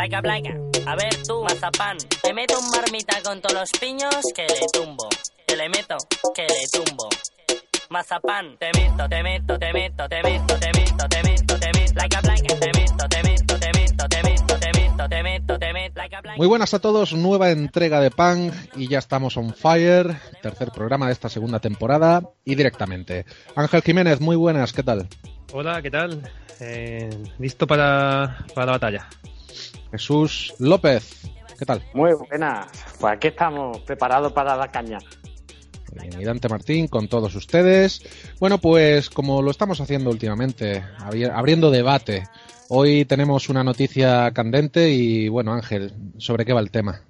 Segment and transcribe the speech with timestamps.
[0.00, 1.98] A ver tú, mazapán.
[2.22, 5.06] Te meto un marmita con todos los piños que le tumbo.
[5.46, 5.98] Que le meto,
[6.34, 7.06] que le tumbo.
[7.90, 11.92] Mazapán, te meto, te meto, te meto, te meto, te meto, te meto, te meto.
[11.92, 12.58] Blaica, blaica.
[12.58, 16.00] Te meto, te meto, te meto, te meto, te meto, te meto, te meto.
[16.38, 20.16] Muy buenas a todos, nueva entrega de Punk y ya estamos on fire.
[20.40, 23.26] Tercer programa de esta segunda temporada y directamente.
[23.54, 25.06] Ángel Jiménez, muy buenas, ¿qué tal?
[25.52, 26.22] Hola, ¿qué tal?
[26.58, 29.06] Eh, listo para, para la batalla.
[29.90, 31.30] Jesús López.
[31.58, 31.82] ¿Qué tal?
[31.94, 32.68] Muy buenas.
[32.98, 34.98] Pues aquí estamos preparados para la caña.
[36.18, 38.02] Y Dante Martín con todos ustedes.
[38.38, 40.84] Bueno, pues como lo estamos haciendo últimamente,
[41.32, 42.24] abriendo debate.
[42.68, 47.02] Hoy tenemos una noticia candente y bueno, Ángel, ¿sobre qué va el tema?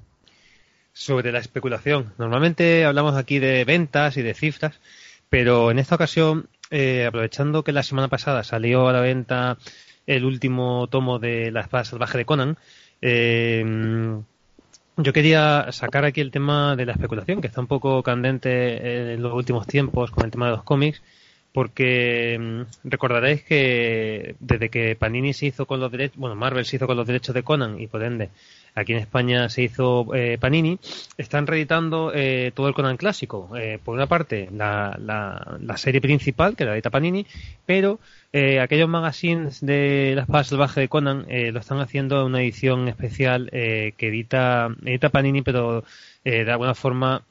[0.93, 2.15] Sobre la especulación.
[2.17, 4.81] Normalmente hablamos aquí de ventas y de cifras,
[5.29, 9.59] pero en esta ocasión, eh, aprovechando que la semana pasada salió a la venta
[10.17, 12.59] el último tomo de La espada salvaje de Conan,
[13.01, 13.65] eh,
[14.97, 19.23] yo quería sacar aquí el tema de la especulación, que está un poco candente en
[19.23, 21.01] los últimos tiempos con el tema de los cómics,
[21.53, 26.77] porque mm, recordaréis que desde que Panini se hizo con los derechos, bueno, Marvel se
[26.77, 28.31] hizo con los derechos de Conan y por ende
[28.75, 30.79] aquí en España se hizo eh, Panini,
[31.17, 33.51] están reeditando eh, todo el Conan clásico.
[33.57, 37.27] Eh, por una parte, la, la, serie principal, que la edita Panini,
[37.65, 38.01] pero
[38.33, 43.49] aquellos magazines de La Espada Salvaje de Conan lo están haciendo en una edición especial
[43.51, 45.85] que edita, edita Panini, pero
[46.23, 47.25] de alguna forma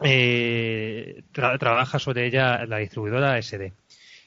[0.00, 3.72] eh, trabaja sobre ella la distribuidora SD.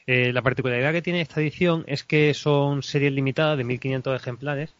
[0.08, 4.74] Eh, la particularidad que tiene esta edición es que son series limitadas de 1500 ejemplares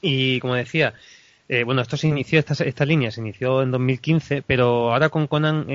[0.00, 0.94] y, como decía,
[1.48, 5.26] eh, bueno, esto se inició, esta, esta, línea se inició en 2015, pero ahora con
[5.26, 5.66] Conan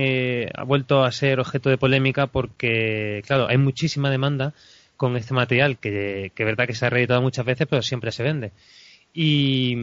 [0.55, 4.53] ha vuelto a ser objeto de polémica porque, claro, hay muchísima demanda
[4.99, 8.22] con este material que, es verdad que se ha reeditado muchas veces, pero siempre se
[8.22, 8.51] vende.
[9.14, 9.75] Y,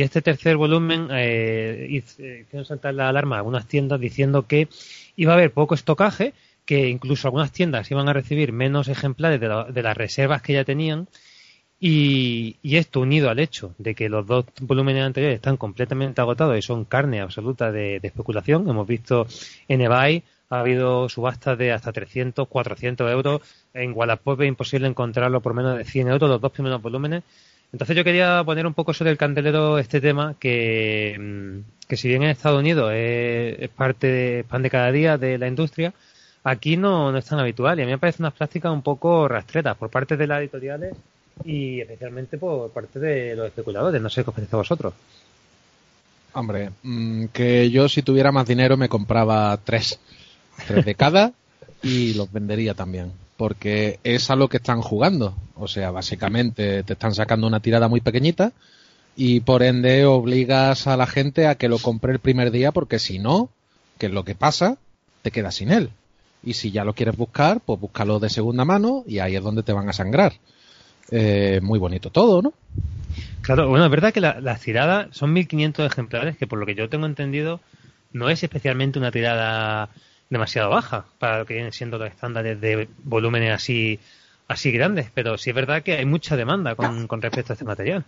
[0.00, 4.68] este tercer volumen, eh, eh, quiero saltar la alarma a algunas tiendas diciendo que
[5.16, 6.32] iba a haber poco estocaje,
[6.64, 11.08] que incluso algunas tiendas iban a recibir menos ejemplares de, las reservas que ya tenían.
[11.80, 16.62] Y, esto unido al hecho de que los dos volúmenes anteriores están completamente agotados y
[16.62, 18.68] son carne absoluta de, especulación.
[18.68, 19.26] Hemos visto
[19.66, 23.40] en eBay, ha habido subastas de hasta 300, 400 euros.
[23.74, 27.24] En Wallapop es imposible encontrarlo por menos de 100 euros los dos primeros volúmenes.
[27.72, 32.08] Entonces yo quería poner un poco sobre el candelero este tema que, mm, que si
[32.08, 35.92] bien en Estados Unidos es, parte de pan de cada día de la industria,
[36.44, 39.28] aquí no, no es tan habitual y a mí me parece unas prácticas un poco
[39.28, 40.94] rastreras por parte de las editoriales
[41.44, 44.00] y especialmente por parte de los especuladores.
[44.00, 44.94] No sé qué os parece a vosotros.
[46.32, 49.98] Hombre, mm, que yo si tuviera más dinero me compraba tres,
[50.66, 51.32] tres de cada
[51.82, 55.34] y los vendería también porque es a lo que están jugando.
[55.54, 58.52] O sea, básicamente te están sacando una tirada muy pequeñita
[59.16, 62.98] y por ende obligas a la gente a que lo compre el primer día porque
[62.98, 63.48] si no,
[63.96, 64.76] que es lo que pasa,
[65.22, 65.90] te quedas sin él.
[66.42, 69.62] Y si ya lo quieres buscar, pues búscalo de segunda mano y ahí es donde
[69.62, 70.32] te van a sangrar.
[71.12, 72.52] Eh, muy bonito todo, ¿no?
[73.42, 76.74] Claro, bueno, es verdad que las la tiradas son 1500 ejemplares, que por lo que
[76.74, 77.60] yo tengo entendido,
[78.12, 79.90] no es especialmente una tirada
[80.30, 83.98] demasiado baja para lo que vienen siendo los estándares de volúmenes así
[84.48, 87.64] así grandes, pero sí es verdad que hay mucha demanda con, con respecto a este
[87.64, 88.04] material.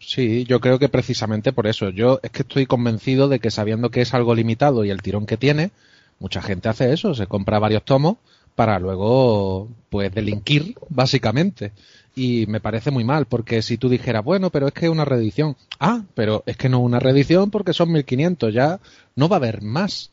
[0.00, 1.90] Sí, yo creo que precisamente por eso.
[1.90, 5.26] Yo es que estoy convencido de que sabiendo que es algo limitado y el tirón
[5.26, 5.70] que tiene,
[6.18, 8.16] mucha gente hace eso, se compra varios tomos
[8.54, 11.72] para luego, pues, delinquir, básicamente.
[12.16, 15.04] Y me parece muy mal, porque si tú dijeras, bueno, pero es que es una
[15.04, 15.56] reedición.
[15.78, 18.80] Ah, pero es que no es una reedición porque son 1500, ya
[19.14, 20.10] no va a haber más.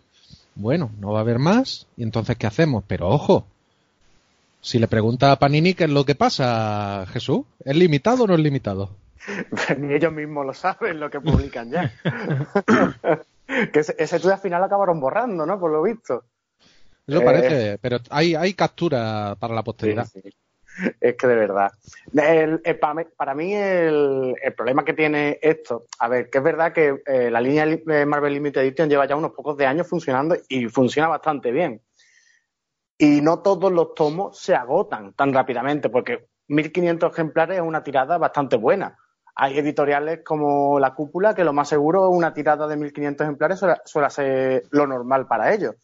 [0.55, 2.83] Bueno, no va a haber más, y entonces ¿qué hacemos?
[2.87, 3.45] Pero ojo,
[4.61, 8.33] Si le pregunta a Panini qué es lo que pasa, Jesús, ¿es limitado o no
[8.33, 8.89] es limitado?
[9.77, 11.91] Ni ellos mismos lo saben lo que publican ya.
[13.73, 15.59] que ese, ese tweet al final lo acabaron borrando, ¿no?
[15.59, 16.23] Por lo visto.
[17.07, 20.05] Eso Eh, parece, pero hay, hay captura para la posteridad.
[20.05, 20.29] Sí, sí.
[20.99, 21.71] Es que de verdad.
[23.17, 27.41] Para mí, el, problema que tiene esto, a ver, que es verdad que eh, la
[27.41, 31.51] línea de Marvel Limited Edition lleva ya unos pocos de años funcionando y funciona bastante
[31.51, 31.81] bien.
[32.97, 38.17] Y no todos los tomos se agotan tan rápidamente, porque 1500 ejemplares es una tirada
[38.17, 38.97] bastante buena.
[39.35, 44.09] Hay editoriales como La Cúpula que lo más seguro una tirada de 1500 ejemplares suele
[44.09, 45.75] ser lo normal para ellos.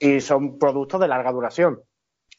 [0.00, 1.80] Y son productos de larga duración.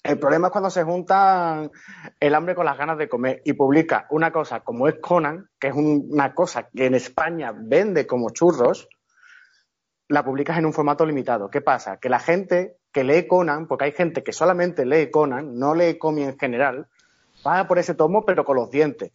[0.03, 1.71] El problema es cuando se juntan
[2.19, 5.67] el hambre con las ganas de comer y publica una cosa como es Conan, que
[5.67, 8.87] es un- una cosa que en España vende como churros,
[10.07, 11.49] la publicas en un formato limitado.
[11.49, 11.97] ¿Qué pasa?
[11.97, 15.97] Que la gente que lee Conan, porque hay gente que solamente lee Conan, no lee
[15.99, 16.87] cómic en general,
[17.45, 19.11] va por ese tomo pero con los dientes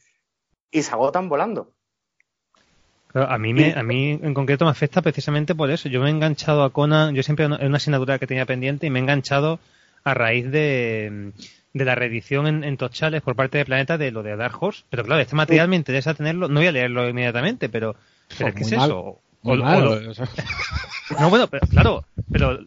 [0.71, 1.73] y se agotan volando.
[3.15, 5.89] A mí, me, a mí en concreto me afecta precisamente por eso.
[5.89, 8.91] Yo me he enganchado a Conan, yo siempre es una asignatura que tenía pendiente y
[8.91, 9.61] me he enganchado
[10.05, 11.33] a raíz de,
[11.73, 14.85] de la reedición en, en Tochales por parte de Planeta de lo de Dark Horse.
[14.91, 17.97] Pero claro, este material me interesa tenerlo, no voy a leerlo inmediatamente, pero,
[18.37, 18.99] pero es que Muy es mal, eso.
[19.01, 19.59] O- o- o
[21.21, 22.59] no, bueno, pero claro, pero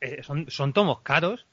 [0.00, 1.46] eh, son, son tomos caros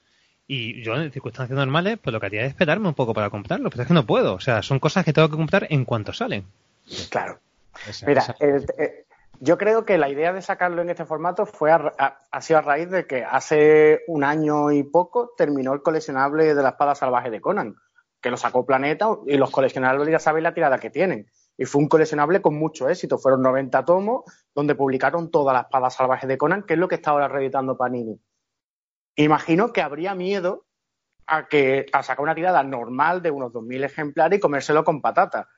[0.47, 3.69] y yo en circunstancias normales, pues lo que haría es esperarme un poco para comprarlo,
[3.69, 4.33] pero es que no puedo.
[4.33, 6.45] O sea, son cosas que tengo que comprar en cuanto salen.
[7.09, 7.39] Claro.
[7.87, 9.05] esa- Mira, esa- el- eh,
[9.39, 11.79] yo creo que la idea de sacarlo en este formato fue a,
[12.31, 16.61] ha sido a raíz de que hace un año y poco terminó el coleccionable de
[16.61, 17.75] la espada salvaje de Conan,
[18.21, 21.27] que lo sacó Planeta y los coleccionables ya saben la tirada que tienen.
[21.57, 23.17] Y fue un coleccionable con mucho éxito.
[23.17, 24.23] Fueron 90 tomos
[24.53, 27.77] donde publicaron toda la espada salvaje de Conan, que es lo que está ahora reeditando
[27.77, 28.19] Panini.
[29.15, 30.65] Imagino que habría miedo
[31.27, 35.49] a que a sacar una tirada normal de unos 2.000 ejemplares y comérselo con patata.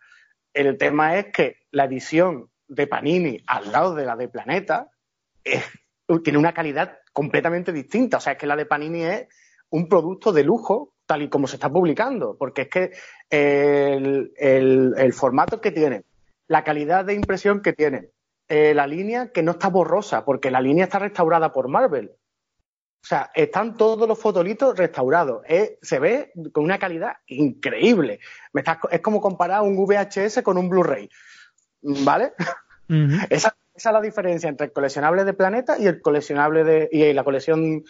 [0.54, 4.90] El tema es que la edición de Panini al lado de la de Planeta
[5.44, 5.64] es-
[6.24, 8.18] tiene una calidad completamente distinta.
[8.18, 9.28] O sea, es que la de Panini es
[9.70, 12.92] un producto de lujo tal y como se está publicando, porque es que
[13.30, 16.04] el, formato que tiene,
[16.48, 18.10] la calidad de impresión que tiene,
[18.48, 22.12] eh, la línea que no está borrosa, porque la línea está restaurada por Marvel.
[22.12, 25.42] O sea, están todos los fotolitos restaurados.
[25.46, 28.20] Es- se ve con una calidad increíble.
[28.92, 31.10] Es como comparar un VHS con un Blu-ray.
[31.84, 32.34] ¿Vale?
[33.30, 37.12] Esa, esa es la diferencia entre el coleccionable de Planeta y el coleccionable de y
[37.14, 37.84] la colección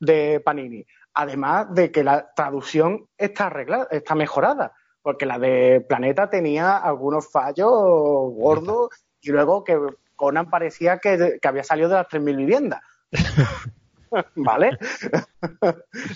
[0.00, 0.84] de Panini.
[1.14, 4.72] Además de que la traducción está arreglada, está mejorada,
[5.02, 8.90] porque la de Planeta tenía algunos fallos gordos
[9.20, 9.78] y luego que
[10.16, 12.80] Conan parecía que, que había salido de las 3.000 viviendas.
[14.34, 14.78] ¿Vale?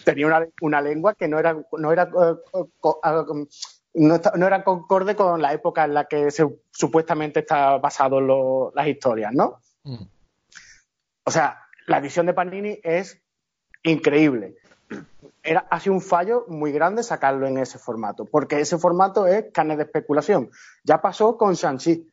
[0.05, 2.64] tenía una, una lengua que no era, no era eh,
[3.02, 3.25] ah,
[3.94, 8.21] no, está- no era concorde con la época en la que se, supuestamente está basado
[8.21, 9.59] lo- las historias, ¿no?
[9.85, 10.05] Mm.
[11.25, 13.21] O sea, la edición de Panini es
[13.83, 14.56] increíble.
[15.43, 19.47] Era, ha sido un fallo muy grande sacarlo en ese formato, porque ese formato es
[19.53, 20.50] carne de especulación.
[20.85, 22.09] Ya pasó con Shang-Chi,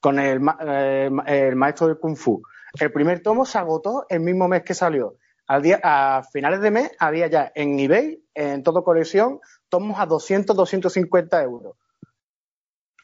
[0.00, 2.42] con el, eh, el maestro del Kung Fu.
[2.78, 5.16] El primer tomo se agotó el mismo mes que salió.
[5.46, 9.40] Al día, a finales de mes había ya en eBay, en todo colección,
[9.74, 11.74] tomos a 200, 250 euros.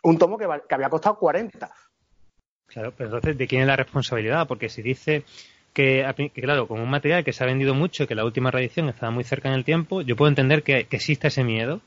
[0.04, 1.68] Un tomo que, había costado 40.
[2.68, 4.46] Claro, pero entonces, ¿de quién es la responsabilidad?
[4.46, 5.24] Porque si dice
[5.72, 9.10] que, claro, con un material que se ha vendido mucho que la última reedición estaba
[9.10, 11.80] muy cerca en el tiempo, yo puedo entender que, que exista ese miedo,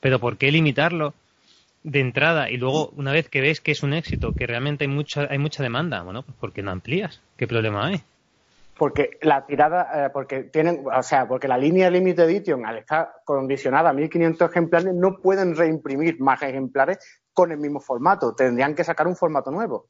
[0.00, 1.14] pero ¿por qué limitarlo
[1.84, 4.90] de entrada y luego, una vez que ves que es un éxito, que realmente hay
[4.90, 7.22] mucha, hay mucha demanda, bueno, pues ¿por qué no amplías?
[7.36, 8.02] ¿Qué problema hay?
[8.76, 13.08] Porque la tirada, eh, porque tienen, o sea, porque la línea Limited Edition, al estar
[13.24, 16.98] condicionada a 1500 ejemplares, no pueden reimprimir más ejemplares
[17.32, 18.34] con el mismo formato.
[18.34, 19.86] Tendrían que sacar un formato nuevo.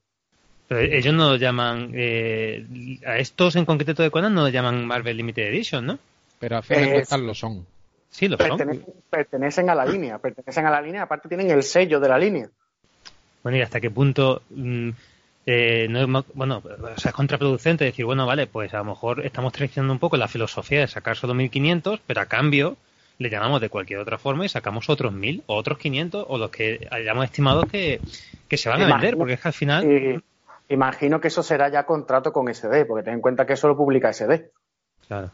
[0.69, 4.87] Pero ellos no lo llaman, eh, a estos en concreto de Conan no lo llaman
[4.87, 5.99] Marvel Limited Edition, ¿no?
[6.38, 7.67] Pero a fin de cuentas lo son.
[8.11, 8.57] Sí, lo son.
[8.57, 12.19] Pertenecen, pertenecen a la línea, pertenecen a la línea, aparte tienen el sello de la
[12.19, 12.49] línea.
[13.43, 14.91] Bueno, y hasta qué punto mm,
[15.47, 19.53] eh, no bueno, o sea, es contraproducente decir, bueno, vale, pues a lo mejor estamos
[19.53, 22.77] traicionando un poco la filosofía de sacar solo 1500, pero a cambio
[23.19, 26.51] le llamamos de cualquier otra forma y sacamos otros 1000 o otros 500 o los
[26.51, 28.01] que hayamos estimado que,
[28.49, 31.69] que se van a vender, porque es que al final Y imagino que eso será
[31.69, 34.51] ya contrato con SD, porque ten en cuenta que eso lo publica SD.
[35.07, 35.31] claro.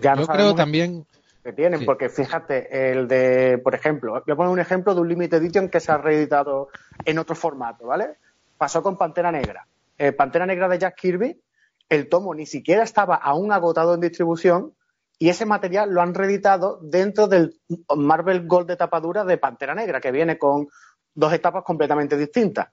[0.00, 1.04] Ya no Yo creo también
[1.42, 1.84] que tienen, Sí.
[1.86, 5.68] porque fíjate, el de, por ejemplo, voy a poner un ejemplo de un Limited Edition
[5.68, 6.68] que se ha reeditado
[7.04, 8.16] en otro formato, ¿vale?
[8.56, 9.66] Pasó con Pantera Negra.
[9.98, 11.40] Eh, Pantera Negra de Jack Kirby,
[11.88, 14.72] el tomo ni siquiera estaba aún agotado en distribución
[15.18, 17.54] y ese material lo han reeditado dentro del
[17.96, 20.68] Marvel Gold de tapadura de Pantera Negra, que viene con
[21.14, 22.68] dos etapas completamente distintas.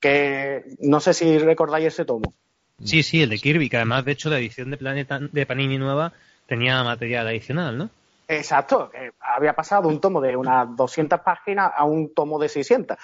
[0.00, 2.34] Que no sé si recordáis ese tomo.
[2.82, 5.78] Sí, sí, el de Kirby, que además, de hecho, la edición de Planeta de Panini
[5.78, 6.12] nueva
[6.46, 7.90] tenía material adicional, ¿no?
[8.26, 8.90] Exacto,
[9.20, 12.96] había pasado un tomo de unas 200 páginas a un tomo de 600,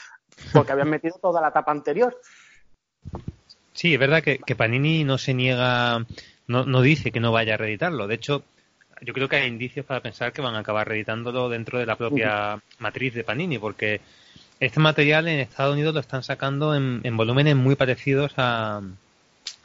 [0.53, 2.19] porque habían metido toda la etapa anterior.
[3.73, 6.05] Sí, es verdad que, que Panini no se niega,
[6.47, 8.07] no, no, dice que no vaya a reeditarlo.
[8.07, 8.43] De hecho,
[9.03, 11.97] yo creo que hay indicios para pensar que van a acabar reeditándolo dentro de la
[11.97, 14.00] propia matriz de Panini, porque
[14.59, 18.83] este material en Estados Unidos lo están sacando en, volúmenes muy parecidos a,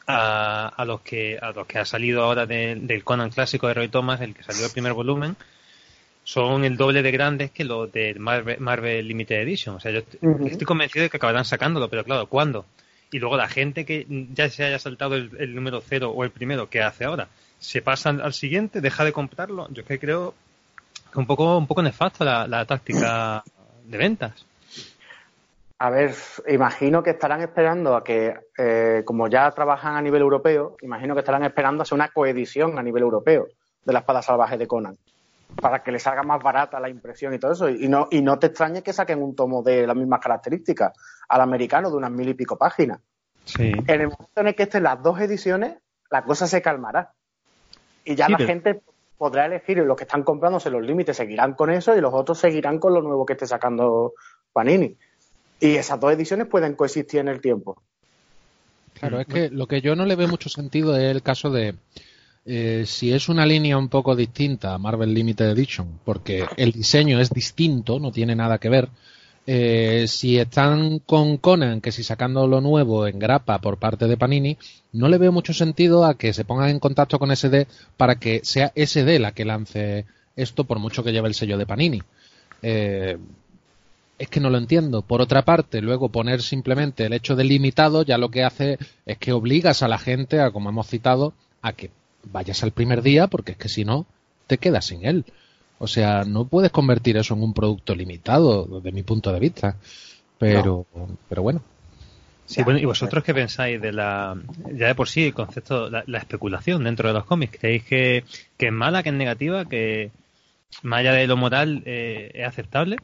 [0.08, 4.22] a, los que a los que ha salido ahora del Conan clásico de Roy Thomas,
[4.22, 5.36] el que salió el primer volumen.
[6.24, 9.76] Son el doble de grandes que los de Marvel, Limited Edition.
[9.76, 12.66] O sea, yo estoy convencido de que acabarán sacándolo, pero claro, ¿cuándo?
[13.12, 16.68] Y luego la gente que ya se haya saltado el, número cero o el primero,
[16.68, 17.28] ¿qué hace ahora?
[17.60, 18.82] ¿Se pasa al siguiente?
[18.82, 19.68] ¿Deja de comprarlo?
[19.72, 20.34] Yo es que creo
[21.14, 23.44] que un poco, un poco nefasto la, la táctica
[23.86, 24.46] de ventas.
[25.77, 26.15] A ver,
[26.48, 31.20] imagino que estarán esperando a que, eh, como ya trabajan a nivel europeo, imagino que
[31.20, 33.48] estarán esperando a hacer una coedición a nivel europeo
[33.84, 34.98] de la espada salvaje de Conan
[35.62, 37.70] para que les salga más barata la impresión y todo eso.
[37.70, 40.94] Y no, y no te extrañes que saquen un tomo de las mismas características
[41.29, 43.00] al americano de unas mil y pico páginas.
[43.46, 43.72] Sí.
[43.72, 45.77] En el momento en el que estén las dos ediciones,
[46.10, 47.12] la cosa se calmará.
[48.03, 48.82] Y ya la gente
[49.17, 52.79] podrá elegir, los que están comprándose los límites seguirán con eso y los otros seguirán
[52.79, 54.13] con lo nuevo que esté sacando
[54.51, 54.98] Panini.
[55.60, 57.82] Y esas dos ediciones pueden coexistir en el tiempo.
[58.94, 61.76] Claro, es que lo que yo no le veo mucho sentido es el caso de
[62.46, 67.20] eh, si es una línea un poco distinta a Marvel Limited Edition, porque el diseño
[67.20, 68.90] es distinto, no tiene nada que ver.
[69.48, 74.18] Eh, si están con Conan, que si sacando lo nuevo en grapa por parte de
[74.18, 74.58] Panini,
[74.94, 78.42] no le veo mucho sentido a que se pongan en contacto con SD para que
[78.44, 82.02] sea SD la que lance esto, por mucho que lleve el sello de Panini.
[82.62, 83.18] Eh,
[84.18, 85.02] es que no lo entiendo.
[85.02, 89.18] Por otra parte, luego poner simplemente el hecho de limitado ya lo que hace es
[89.18, 91.92] que obligas a la gente, a como hemos citado, a que
[92.32, 94.06] vayas al primer día porque es que si no,
[94.48, 95.26] te quedas sin él.
[95.78, 99.76] O sea, no puedes convertir eso en un producto limitado, desde mi punto de vista.
[100.38, 100.86] Pero,
[101.28, 101.62] pero bueno.
[102.46, 104.38] Sí, bueno, ¿y vosotros qué pensáis de la,
[104.72, 107.58] ya de por sí, el concepto, la, especulación dentro de los cómics?
[107.60, 108.24] ¿Creéis que,
[108.56, 110.12] que, es mala, que es negativa, que
[110.84, 112.98] más allá de lo moral eh, es aceptable?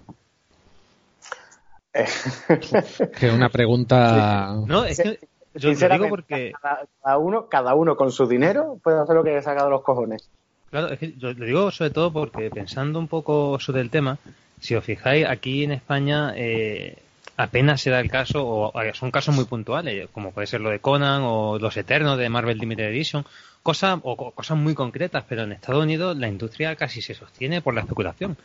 [3.20, 4.56] que una pregunta.
[4.66, 5.20] No, es que
[5.56, 6.54] yo lo digo porque.
[6.62, 10.30] Cada, uno, cada uno con su dinero puede hacer lo que haya sacado los cojones.
[10.70, 14.18] Claro, es que yo lo digo sobre todo porque pensando un poco sobre el tema,
[14.62, 16.98] si os fijáis, aquí en España eh,
[17.36, 20.80] apenas se da el caso, o son casos muy puntuales, como puede ser lo de
[20.80, 23.26] Conan o Los Eternos de Marvel Limited Edition,
[23.64, 27.74] cosas o cosas muy concretas, pero en Estados Unidos la industria casi se sostiene por
[27.74, 28.38] la especulación.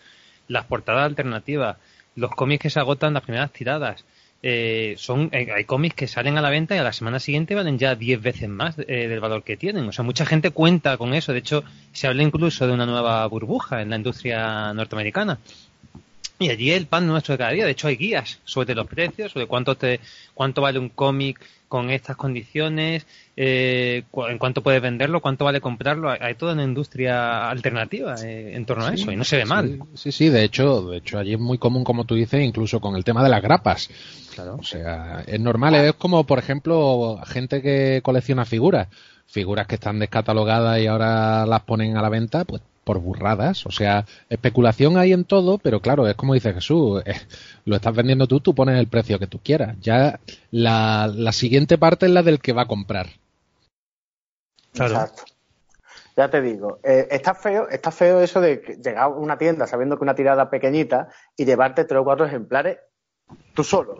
[0.49, 1.77] Las portadas alternativas,
[2.17, 4.05] los cómics que se agotan las primeras tiradas.
[4.43, 7.55] Eh, son eh, hay cómics que salen a la venta y a la semana siguiente
[7.55, 9.89] valen ya 10 veces más eh, del valor que tienen.
[9.89, 11.33] O sea, mucha gente cuenta con eso.
[11.33, 15.39] De hecho, se habla incluso de una nueva burbuja en la industria norteamericana.
[16.39, 17.65] Y allí el pan nuestro de cada día.
[17.65, 20.01] De hecho, hay guías sobre los precios, sobre cuánto te,
[20.35, 26.11] cuánto vale un cómic con estas condiciones, eh, en cuánto puedes venderlo, cuánto vale comprarlo.
[26.11, 29.81] Hay, toda una industria alternativa eh, en torno a eso y no se ve mal.
[29.95, 32.97] Sí, sí, de hecho, de hecho allí es muy común, como tú dices, incluso con
[32.97, 33.91] el tema de las grapas.
[34.35, 34.57] Claro.
[34.57, 38.89] O sea, es normal, es como, por ejemplo, gente que colecciona figuras,
[39.27, 43.67] figuras que están descatalogadas y ahora las ponen a la venta, pues por burradas.
[43.67, 47.17] O sea, especulación hay en todo, pero claro, es como dice Jesús, eh,
[47.65, 49.77] lo estás vendiendo tú, tú pones el precio que tú quieras.
[49.81, 50.21] Ya
[50.53, 53.09] la, la siguiente parte es la del que va a comprar.
[54.73, 55.25] Exacto.
[56.17, 59.99] Ya te digo, eh, está feo, está feo eso de llegar a una tienda sabiendo
[59.99, 62.79] que una tirada pequeñita y llevarte tres o cuatro ejemplares
[63.53, 63.99] tú solo.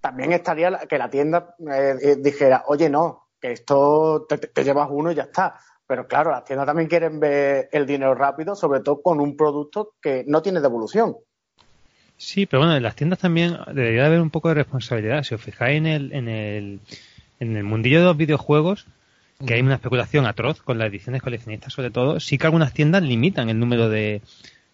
[0.00, 5.16] También estaría que la tienda eh, dijera, oye, no, que esto te, llevas uno y
[5.16, 5.58] ya está.
[5.88, 9.94] Pero claro, las tiendas también quieren ver el dinero rápido, sobre todo con un producto
[10.02, 11.16] que no tiene devolución.
[12.18, 15.22] Sí, pero bueno, en las tiendas también debería haber un poco de responsabilidad.
[15.22, 16.80] Si os fijáis en el, en el,
[17.40, 18.86] en el mundillo de los videojuegos,
[19.46, 23.02] que hay una especulación atroz con las ediciones coleccionistas sobre todo, sí que algunas tiendas
[23.02, 24.20] limitan el número de,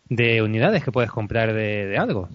[0.09, 2.29] de unidades que puedes comprar de, de algo.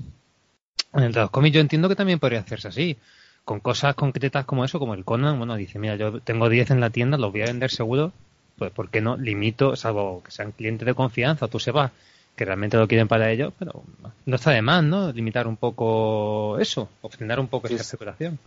[0.93, 2.97] En los cómics yo entiendo que también podría hacerse así.
[3.43, 6.79] Con cosas concretas como eso, como el Conan, bueno, dice, mira, yo tengo 10 en
[6.79, 8.13] la tienda, los voy a vender seguro
[8.59, 11.91] pues ¿por qué no limito, salvo que sean clientes de confianza, tú sepas
[12.35, 13.83] que realmente lo quieren para ellos, pero
[14.25, 15.11] no está de más, ¿no?
[15.11, 18.37] Limitar un poco eso, obtener un poco esa especulación.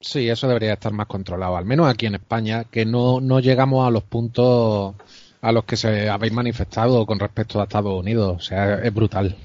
[0.00, 3.86] Sí, eso debería estar más controlado, al menos aquí en España, que no, no llegamos
[3.86, 4.94] a los puntos
[5.40, 8.36] a los que se habéis manifestado con respecto a Estados Unidos.
[8.36, 9.36] O sea, es brutal.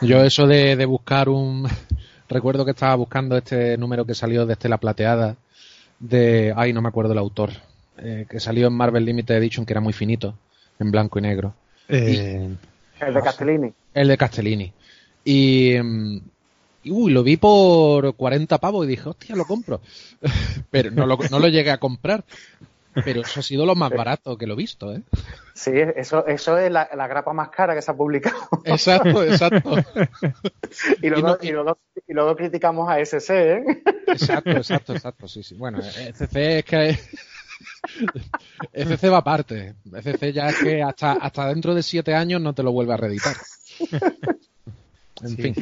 [0.00, 1.68] Yo eso de, de buscar un...
[2.28, 5.36] Recuerdo que estaba buscando este número que salió de Estela Plateada
[6.00, 6.52] de...
[6.56, 7.50] Ay, no me acuerdo el autor.
[8.02, 10.36] Eh, que salió en Marvel Limited Edition, que era muy finito,
[10.78, 11.54] en blanco y negro.
[11.88, 12.48] Eh,
[13.00, 13.72] El de Castellini.
[13.94, 14.72] El de Castellini.
[15.24, 16.16] Y, mm,
[16.84, 19.80] y, uy, lo vi por 40 pavos y dije, hostia, lo compro.
[20.70, 22.24] Pero no lo, no lo llegué a comprar.
[23.06, 25.00] Pero eso ha sido lo más barato que lo he visto, ¿eh?
[25.54, 28.36] Sí, eso, eso es la, la grapa más cara que se ha publicado.
[28.64, 29.76] Exacto, exacto.
[31.02, 33.64] y, luego, no- y luego- y luego criticamos a SC, ¿eh?
[34.08, 35.54] Exacto, exacto, exacto, sí, sí.
[35.54, 36.98] Bueno, ECC es que...
[38.72, 39.74] ECC va aparte.
[39.92, 42.96] ECC ya es que hasta, hasta dentro de siete años no te lo vuelve a
[42.96, 43.36] reeditar.
[45.22, 45.42] En Sí.
[45.42, 45.54] fin.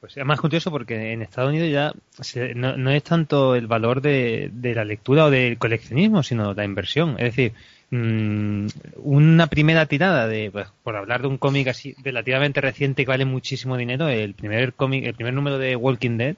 [0.00, 1.92] Pues es más curioso porque en Estados Unidos ya
[2.22, 6.52] se- no, no es tanto el valor de, de la lectura o del coleccionismo, sino
[6.52, 7.12] la inversión.
[7.18, 7.52] Es decir,
[7.90, 8.66] mm,
[8.96, 13.24] una primera tirada de, pues, por hablar de un cómic así relativamente reciente que vale
[13.24, 16.36] muchísimo dinero, el primer cómic, el primer número de Walking Dead,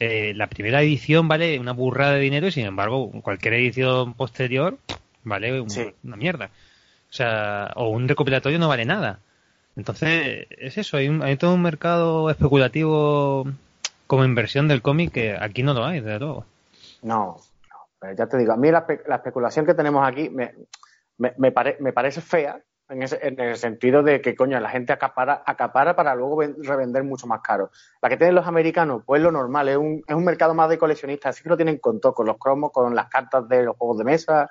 [0.00, 4.78] eh, la primera edición vale una burrada de dinero y sin embargo cualquier edición posterior
[5.24, 5.92] vale un- Sí.
[6.04, 6.50] una mierda.
[7.10, 9.20] O sea, o un recopilatorio no vale nada.
[9.76, 13.46] Entonces, es eso, hay, un- hay todo un mercado especulativo
[14.06, 16.44] como inversión del cómic que aquí no lo hay, desde luego.
[17.02, 17.36] No,
[17.70, 20.52] no, pero ya te digo, a mí la, la especulación que tenemos aquí me,
[21.18, 24.70] me, me pare- me parece fea en, ese- en el sentido de que, coño, la
[24.70, 27.70] gente acapara, acapara para luego ven- revender mucho más caro.
[28.00, 30.78] La que tienen los americanos, pues lo normal, es un, es un mercado más de
[30.78, 33.76] coleccionistas, así que lo tienen con todo, con los cromos, con las cartas de los
[33.76, 34.48] juegos de mesa,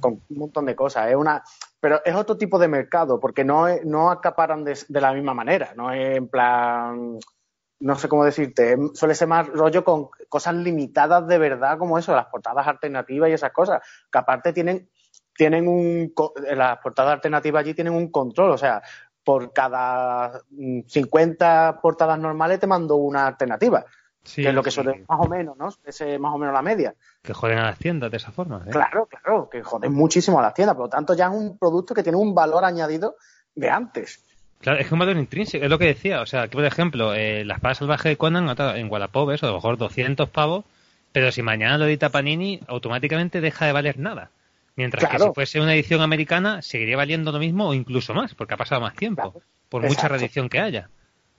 [0.00, 1.08] con un montón de cosas.
[1.10, 1.42] Es una,
[1.80, 5.34] pero es otro tipo de mercado, porque no, es- no acaparan de, de la misma
[5.34, 7.18] manera, no es en plan,
[7.80, 12.14] no sé cómo decirte, suele ser más rollo con cosas limitadas de verdad como eso,
[12.14, 13.80] las portadas alternativas y esas cosas,
[14.12, 14.88] que aparte tienen,
[15.40, 16.12] tienen un,
[16.54, 18.82] las portadas alternativas allí tienen un control, o sea,
[19.24, 23.86] por cada mm, 50 portadas normales te mando una alternativa,
[24.22, 25.70] Sí, que es lo que sí, suele, más o menos, ¿no?
[25.82, 26.94] Es más o menos la media.
[27.22, 28.62] que joden a las tiendas de esa forma.
[28.66, 28.70] ¿eh?
[28.70, 31.94] Claro, claro, que joden muchísimo a las tiendas, por lo tanto ya es un producto
[31.94, 33.16] que tiene un valor añadido
[33.54, 34.22] de antes.
[34.60, 36.20] Claro, es que un valor intrínseco, es lo que decía.
[36.20, 39.48] O sea, que por ejemplo, eh, la espada salvaje de Conan en Wallapop, eso, a
[39.48, 40.66] lo mejor 200 pavos,
[41.12, 44.28] pero si mañana lo edita Panini, automáticamente deja de valer nada.
[44.80, 48.54] Mientras que si fuese una edición americana, seguiría valiendo lo mismo o incluso más, porque
[48.54, 49.46] ha pasado más tiempo, Claro.
[49.68, 50.88] por mucha reedición que haya.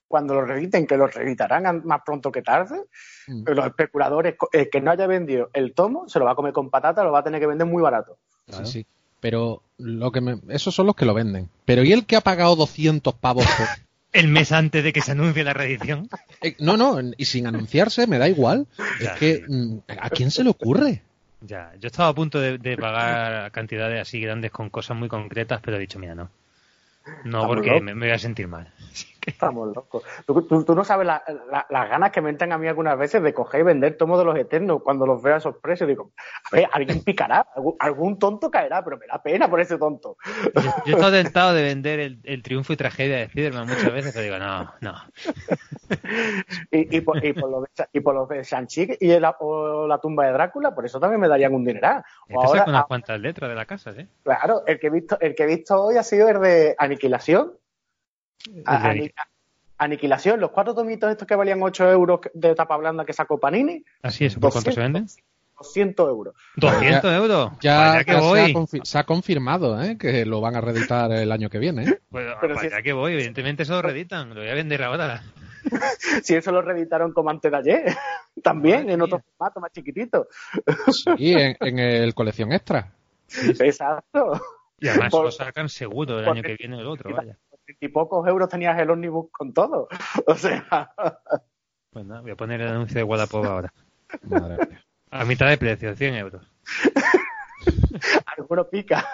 [0.07, 2.81] Cuando lo reediten, que lo reeditarán más pronto que tarde,
[3.27, 3.43] Mm.
[3.47, 6.69] los especuladores, el que no haya vendido el tomo, se lo va a comer con
[6.69, 8.17] patata, lo va a tener que vender muy barato.
[8.45, 8.65] Claro.
[8.65, 8.85] Sí, sí.
[9.19, 10.39] Pero lo que me...
[10.49, 11.49] esos son los que lo venden.
[11.65, 13.67] Pero ¿y el que ha pagado 200 pavos por...
[14.13, 16.09] El mes antes de que se anuncie la reedición.
[16.41, 18.67] Eh, no, no, y sin anunciarse me da igual.
[18.99, 19.11] Ya.
[19.13, 21.01] Es que, mm, ¿a quién se le ocurre?
[21.41, 25.59] Ya, yo estaba a punto de, de pagar cantidades así grandes con cosas muy concretas,
[25.61, 26.29] pero he dicho, mira, no.
[27.23, 28.71] No, Estamos porque me voy a sentir mal.
[29.25, 30.03] Estamos locos.
[30.25, 32.97] Tú, tú- tú no sabes la- la- las ganas que me entran a mí algunas
[32.97, 35.87] veces de coger y vender tomos de los eternos cuando los veo a esos precios.
[35.87, 36.11] Digo,
[36.51, 40.17] a ver, alguien picará, algún, algún tonto caerá, pero me da pena por ese tonto.
[40.55, 43.93] Yo, yo he estado tentado de vender el, el triunfo y tragedia de Spiderman muchas
[43.93, 44.93] veces, pero digo, no, no.
[46.71, 49.87] Y, y, por, y, por los de, y por los de Shang-Chi y la, o
[49.87, 52.03] la tumba de Drácula, por eso también me darían un dineral.
[52.31, 54.07] O ahora, saca unas ah, cuantas letras de la casa, ¿eh?
[54.23, 57.53] claro, el que, he visto, el que he visto hoy ha sido el de Aniquilación.
[58.65, 58.93] A-
[59.77, 63.83] Aniquilación, los cuatro tomitos estos que valían 8 euros de tapa blanda que sacó Panini,
[64.03, 65.07] Así es, ¿por cuánto se 200, venden?
[65.57, 66.35] 200 euros.
[66.55, 67.51] 200 euros.
[67.61, 68.67] Ya, Vaya que ya se, ha voy.
[68.83, 69.97] se ha confirmado ¿eh?
[69.97, 71.83] que lo van a reeditar el año que viene.
[71.85, 71.99] ¿eh?
[72.09, 74.29] Pues, Pero vaya si- que voy, evidentemente eso lo reeditan.
[74.29, 75.23] Lo voy a vender ahora.
[76.23, 77.83] Si eso lo reeditaron como antes de ayer,
[78.43, 79.25] también Madre en otro mía.
[79.37, 80.27] formato más chiquitito.
[80.91, 82.91] Sí, en, en el colección extra.
[83.59, 84.39] Exacto.
[84.79, 87.37] Y además Por- lo sacan seguro el año que viene o el otro, vaya.
[87.79, 89.87] Y pocos euros tenías el ómnibus con todo.
[90.27, 90.67] O sea,
[91.91, 93.73] Pues nada, voy a poner el anuncio de Wallapop ahora.
[95.11, 96.47] A mitad de precio, 100 euros.
[98.37, 99.05] alguno pica.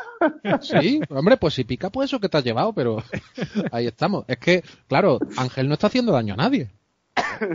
[0.61, 3.03] Sí, hombre, pues si pica, pues eso que te has llevado, pero
[3.71, 4.25] ahí estamos.
[4.27, 6.69] Es que, claro, Ángel no está haciendo daño a nadie.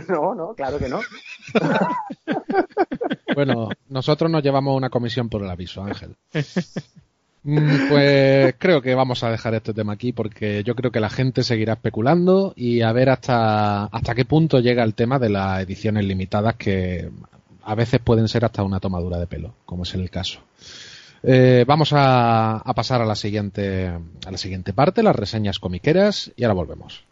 [0.09, 0.99] No, no, claro que no.
[3.33, 6.15] Bueno, nosotros nos llevamos una comisión por el aviso, Ángel.
[7.43, 11.09] Mm, Pues creo que vamos a dejar este tema aquí porque yo creo que la
[11.09, 15.61] gente seguirá especulando y a ver hasta, hasta qué punto llega el tema de las
[15.61, 17.09] ediciones limitadas que
[17.63, 20.39] a veces pueden ser hasta una tomadura de pelo, como es el caso.
[21.21, 26.43] Eh, vamos a, pasar a la siguiente a la siguiente parte, las reseñas comiqueras y
[26.43, 27.05] ahora volvemos.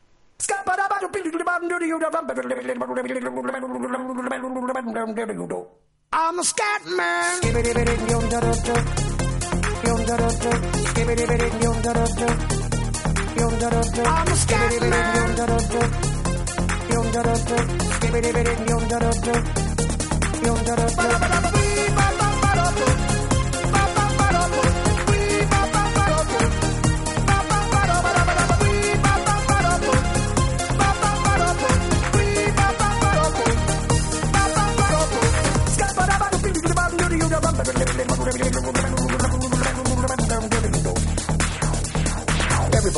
[38.63, 38.90] I'm a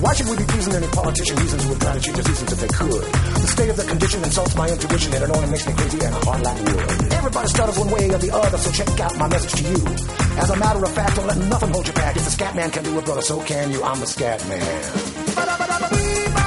[0.00, 2.60] Why should we be pleasing any politician reasons would try to change the seasons if
[2.60, 3.02] they could?
[3.02, 6.14] The state of the condition insults my intuition and it only makes me crazy and
[6.22, 7.12] hard like wood.
[7.12, 9.78] Everybody stutters one way or the other, so check out my message to you.
[10.38, 12.16] As a matter of fact, don't let nothing hold you back.
[12.16, 13.82] If the scat man can do it, brother, so can you.
[13.82, 16.37] I'm the scat man.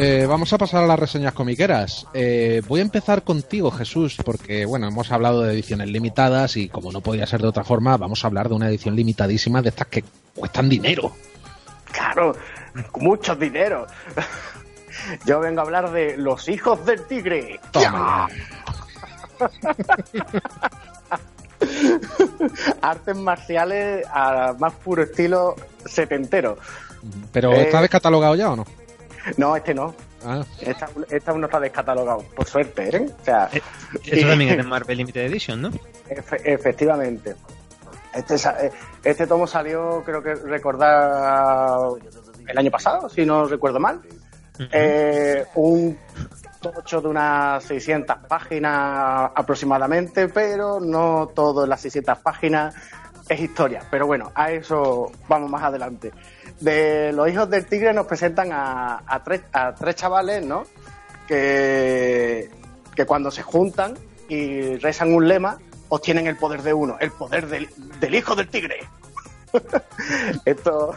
[0.00, 2.06] Eh, vamos a pasar a las reseñas comiqueras.
[2.14, 6.92] Eh, voy a empezar contigo, Jesús, porque bueno, hemos hablado de ediciones limitadas y como
[6.92, 9.88] no podía ser de otra forma, vamos a hablar de una edición limitadísima de estas
[9.88, 10.04] que
[10.36, 11.12] cuestan dinero.
[11.90, 12.36] Claro,
[13.00, 13.86] mucho dinero.
[15.26, 17.58] Yo vengo a hablar de Los Hijos del Tigre.
[17.72, 18.28] Toma.
[22.82, 25.56] Artes marciales a más puro estilo
[25.86, 26.56] setentero.
[27.32, 27.62] Pero Eh.
[27.62, 28.64] ¿está descatalogado ya o no?
[29.36, 29.94] No, este no.
[30.24, 33.06] Ah, Esta, esta no está descatalogado, por suerte, ¿eh?
[33.20, 33.60] O sea, Eh,
[34.04, 35.70] Esto también es de Marvel Limited Edition, ¿no?
[36.08, 37.34] efe- efectivamente.
[38.14, 38.70] Este, eh,
[39.04, 41.78] este tomo salió, creo que recordar,
[42.46, 44.00] el año pasado, si no recuerdo mal.
[44.72, 45.96] Eh, un
[46.60, 52.74] tocho de unas 600 páginas aproximadamente, pero no todo en las 600 páginas
[53.28, 53.82] es historia.
[53.90, 56.10] Pero bueno, a eso vamos más adelante.
[56.60, 60.64] De los hijos del tigre nos presentan a, tres, a tres chavales, ¿no?
[61.26, 62.50] Que,
[62.94, 63.94] que cuando se juntan
[64.28, 65.58] y rezan un lema,
[65.88, 68.80] obtienen el poder de uno, el poder del, hijo del tigre.
[70.44, 70.94] Esto,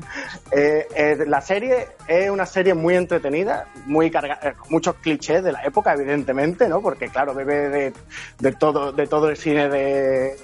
[0.50, 5.52] eh, eh, la serie es una serie muy entretenida, muy carga, eh, muchos clichés de
[5.52, 6.82] la época, evidentemente, ¿no?
[6.82, 7.92] Porque claro, bebe de,
[8.38, 10.36] de todo, de todo el cine de,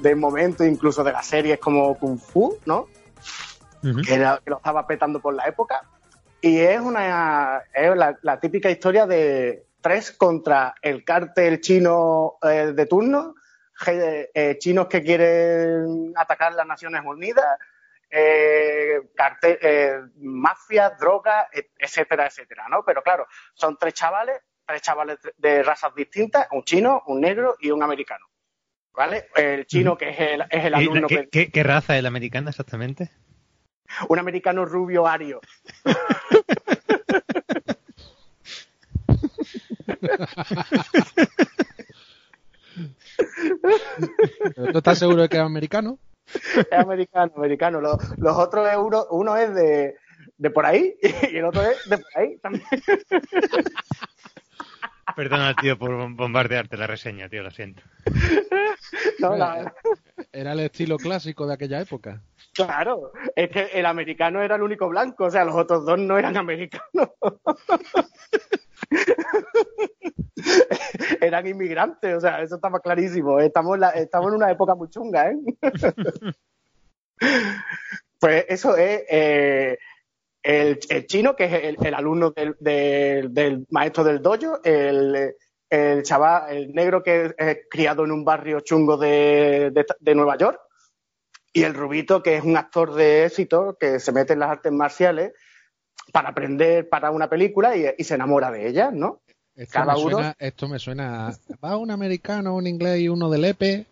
[0.00, 2.88] del momento, incluso de las series como Kung Fu, ¿no?
[4.04, 5.82] Que, era- que lo estaba petando por la época.
[6.40, 12.72] Y es una es la, la típica historia de tres contra el cártel chino eh,
[12.74, 13.34] de turno,
[13.86, 17.46] eh, chinos que quieren atacar las Naciones Unidas,
[18.10, 22.82] eh, cartel, eh, mafia, droga, et- etcétera, etcétera, ¿no?
[22.84, 27.70] Pero claro, son tres chavales, tres chavales de razas distintas, un chino, un negro y
[27.70, 28.26] un americano.
[28.92, 29.28] ¿Vale?
[29.36, 31.96] El chino, que es el, es el ¿Y la- alumno ¿Qué, que- qué- qué raza
[31.96, 33.10] es la americana exactamente?
[34.08, 35.40] un americano rubio ario.
[44.54, 45.98] ¿Pero ¿Tú estás seguro de que es americano?
[46.32, 47.80] Es americano, americano.
[47.80, 49.96] Los, los otros es uno, uno es de,
[50.36, 50.96] de por ahí
[51.32, 52.66] y el otro es de por ahí también.
[55.16, 57.82] Perdona, tío, por bombardearte la reseña, tío, lo siento.
[59.18, 59.74] No, la-
[60.32, 62.22] Era el estilo clásico de aquella época.
[62.54, 66.16] claro, es que el americano era el único blanco, o sea, los otros dos no
[66.18, 67.10] eran americanos.
[71.20, 73.38] eran inmigrantes, o sea, eso estaba clarísimo.
[73.40, 75.36] Estamos en, la- estamos en una época muy chunga, ¿eh?
[78.20, 79.78] pues eso es eh,
[80.42, 85.34] el, el chino, que es el, el alumno del, del- del maestro del dojo, el,
[85.70, 90.36] el chaval, el negro que es criado en un barrio chungo de, de- de Nueva
[90.38, 90.60] York,
[91.52, 94.72] y el rubito, que es un actor de éxito que se mete en las artes
[94.72, 95.32] marciales
[96.12, 99.20] para aprender para una película y, y se enamora de ella, ¿no?
[99.56, 101.32] Esto, Cada me uno- suena, esto me suena.
[101.64, 103.86] Va un americano, un inglés y uno del EPE.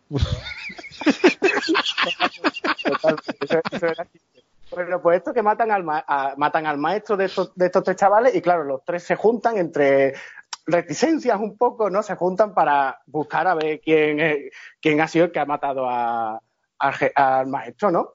[4.71, 7.85] Bueno, pues esto, que matan al, ma- a- matan al maestro de estos, de estos
[7.85, 10.15] tres chavales y claro, los tres se juntan entre
[10.67, 12.03] reticencias un poco, ¿no?
[12.03, 14.51] Se juntan para buscar a ver quién,
[14.81, 16.41] quién ha sido el que ha matado a-
[17.15, 18.15] al maestro, ¿no?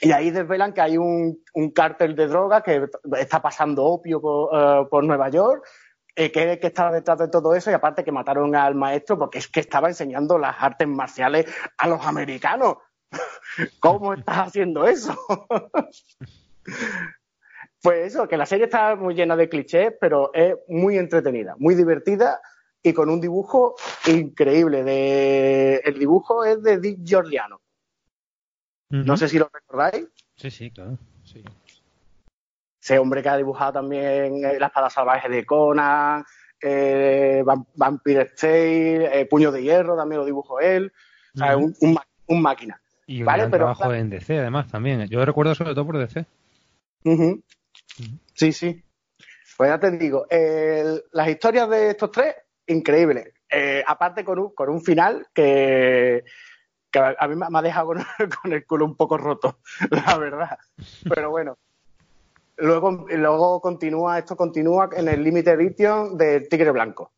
[0.00, 4.50] Y ahí desvelan que hay un, un cártel de droga que está pasando opio por,
[4.52, 5.64] eh, por Nueva York,
[6.16, 9.38] eh, que que estaba detrás de todo eso, y aparte que mataron al maestro porque
[9.38, 11.46] es que estaba enseñando las artes marciales
[11.78, 12.76] a los americanos.
[13.80, 15.16] ¿Cómo estás haciendo eso?
[17.84, 21.74] pues eso, que la serie está muy llena de clichés, pero es muy entretenida, muy
[21.74, 22.40] divertida
[22.82, 23.74] y con un dibujo
[24.06, 24.82] increíble.
[24.82, 25.76] De...
[25.84, 27.60] El dibujo es de Dick Giorgiano.
[28.90, 30.06] No sé si lo recordáis.
[30.36, 30.96] Sí, sí, claro.
[31.24, 31.44] Sí.
[32.80, 36.24] Ese hombre que ha dibujado también eh, La espada salvaje de Conan,
[36.62, 40.92] eh, Vam- Vampire Tale, eh, Puño de Hierro, también lo dibujó él.
[41.34, 42.80] O sea, un, un un máquina.
[43.06, 45.06] Y un Vale, gran pero- trabajo en DC, además, también.
[45.08, 46.24] Yo recuerdo sobre todo por DC.
[47.04, 47.42] Ujú.
[48.34, 48.82] Sí, sí.
[49.56, 52.34] Pues ya te digo, el- las historias de estos tres,
[52.66, 53.28] increíbles.
[53.48, 56.24] Eh, aparte con un, con un final que,
[56.90, 57.98] que a mí me ha dejado con,
[58.42, 59.58] con el culo un poco roto,
[59.90, 60.58] la verdad.
[61.08, 61.56] Pero bueno.
[62.56, 67.10] Luego, luego continúa, esto continúa en el Limited Edition del Tigre Blanco.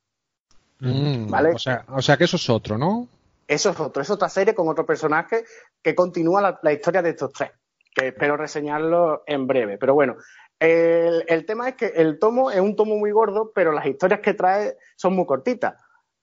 [0.80, 1.50] Mm, Vale.
[1.54, 3.06] o, sea, o sea que eso es otro, ¿no?
[3.46, 5.44] Eso es otro, es otra serie con otro personaje
[5.82, 7.50] que continúa la, la historia de estos tres,
[7.94, 9.76] que espero reseñarlo en breve.
[9.76, 10.16] Pero bueno,
[10.58, 14.34] el, tema es que el tomo es un tomo muy gordo, pero las historias que
[14.34, 15.74] trae son muy cortitas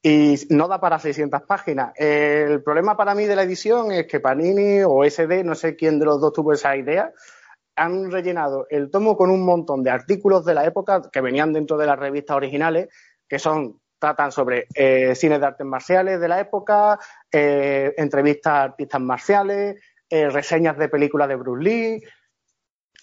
[0.01, 1.93] y no da para 600 páginas.
[1.95, 5.99] El problema para mí de la edición es que Panini o SD, no sé quién
[5.99, 7.11] de los dos tuvo esa idea,
[7.75, 11.77] han rellenado el tomo con un montón de artículos de la época que venían dentro
[11.77, 12.89] de las revistas originales,
[13.27, 16.99] que son tratan sobre eh, cine de artes marciales de la época,
[17.31, 22.03] eh, entrevistas a artistas marciales, eh, reseñas de películas de Bruce Lee,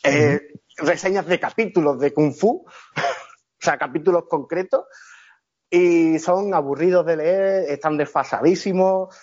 [0.04, 0.40] eh,
[0.80, 2.64] reseñas de capítulos de Kung Fu,
[2.96, 4.84] o sea, capítulos concretos,
[5.70, 9.14] y son aburridos de leer, están desfasadísimos,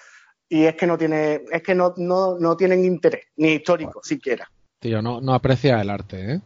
[0.50, 4.50] y es que no tiene, es que no, no, no tienen interés, ni histórico siquiera.
[4.80, 6.42] Tío, no, no aprecia el arte, ¿eh?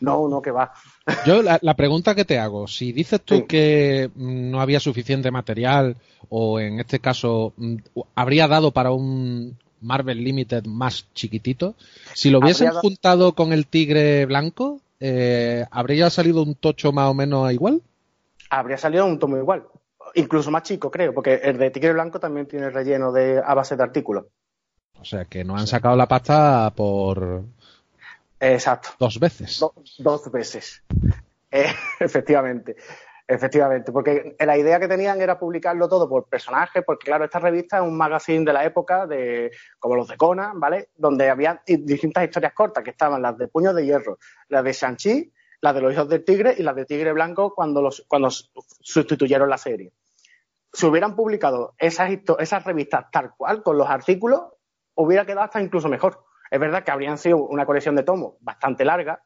[0.00, 0.72] No, no, que va.
[1.26, 3.44] Yo la, la pregunta que te hago, si dices tú Sí.
[3.46, 5.96] que mm, no había suficiente material
[6.28, 7.76] o en este caso mm,
[8.14, 11.74] habría dado para un Marvel Limited más chiquitito,
[12.14, 17.08] si lo hubiesen Habría juntado con el Tigre Blanco, eh, ¿habría salido un tocho más
[17.10, 17.82] o menos igual?
[18.50, 19.66] habría salido un tomo igual.
[20.14, 23.76] Incluso más chico, creo, porque el de Tigre Blanco también tiene relleno de, a base
[23.76, 24.26] de artículos.
[25.00, 27.44] O sea, que no han sacado la pasta por
[28.40, 28.90] Exacto.
[28.98, 29.58] dos veces.
[29.60, 30.82] Do- dos veces.
[31.52, 31.66] Eh,
[31.98, 32.76] efectivamente.
[33.32, 33.92] Efectivamente.
[33.92, 37.82] Porque la idea que tenían era publicarlo todo por personajes, porque claro, esta revista es
[37.84, 40.88] un magazine de la época, de como los de Conan, ¿vale?
[40.96, 45.32] Donde había distintas historias cortas, que estaban las de Puño de Hierro, las de Shang-Chi,
[45.60, 48.48] las de los hijos del tigre y las de Tigre Blanco cuando, los, cuando su-
[48.80, 49.92] sustituyeron la serie.
[50.72, 54.42] Si hubieran publicado esas, esas revistas tal cual, con los artículos,
[54.94, 56.24] hubiera quedado hasta incluso mejor.
[56.50, 59.22] Es verdad que habrían sido una colección de tomos bastante larga,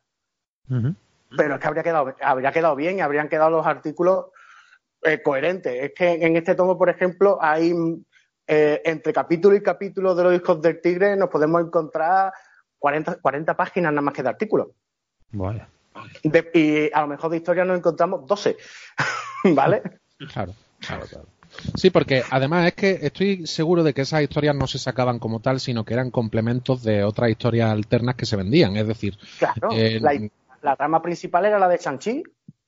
[0.69, 0.95] Ujú.
[1.37, 4.27] Pero es que habría quedado, habría quedado bien y habrían quedado los artículos
[5.03, 5.75] eh, coherentes.
[5.85, 7.75] Es que en este tomo, por ejemplo, hay
[8.47, 12.33] eh, entre capítulo y capítulo de los hijos del tigre nos podemos encontrar
[12.79, 14.69] 40, 40 páginas nada más que de artículos.
[15.33, 15.69] Vaya.
[16.23, 18.57] De- y a lo mejor de historia nos encontramos 12.
[19.55, 19.83] ¿Vale?
[20.33, 21.27] Claro, claro, claro.
[21.77, 25.39] Sí, porque además es que estoy seguro de que esas historias no se sacaban como
[25.41, 28.77] tal, sino que eran complementos de otras historias alternas que se vendían.
[28.77, 29.69] Es decir, Claro.
[29.73, 30.15] Eh, la,
[30.65, 32.23] la trama principal era la de Shang-Chi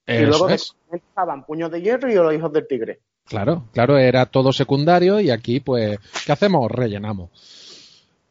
[0.07, 0.77] y luego es.
[0.93, 3.01] estaban Puños de Hierro y los hijos del tigre.
[3.25, 6.71] Claro, claro, era todo secundario y aquí, pues, ¿qué hacemos?
[6.71, 7.31] Rellenamos.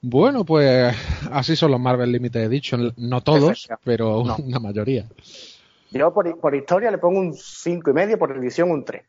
[0.01, 0.95] Bueno, pues
[1.31, 2.93] así son los Marvel Limited Edition.
[2.95, 4.35] No todos, pero No.
[4.45, 5.05] una mayoría.
[5.91, 9.03] Yo por, por historia le pongo un cinco y medio, por edición un 3.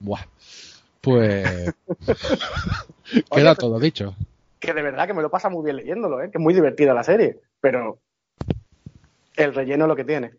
[0.00, 0.20] Buah.
[1.00, 1.74] Pues
[3.30, 4.14] queda todo dicho.
[4.60, 6.30] que de verdad que me lo pasa muy bien leyéndolo, ¿eh?
[6.30, 7.98] que es muy divertida la serie, pero
[9.38, 10.32] el relleno lo que tiene.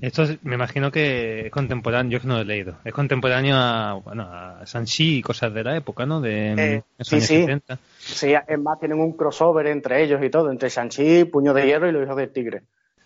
[0.00, 2.78] Esto es- me imagino que es contemporáneo, yo es que no lo he leído.
[2.84, 6.20] Es contemporáneo a, bueno, a Sanchi y cosas de la época, ¿no?
[6.20, 7.40] De Eh, esos sí, años sí.
[7.40, 7.78] 70.
[7.98, 11.88] Sí, es más, tienen un crossover entre ellos y todo, entre Shang-Chi, Puño de Hierro
[11.88, 12.62] y los hijos del tigre,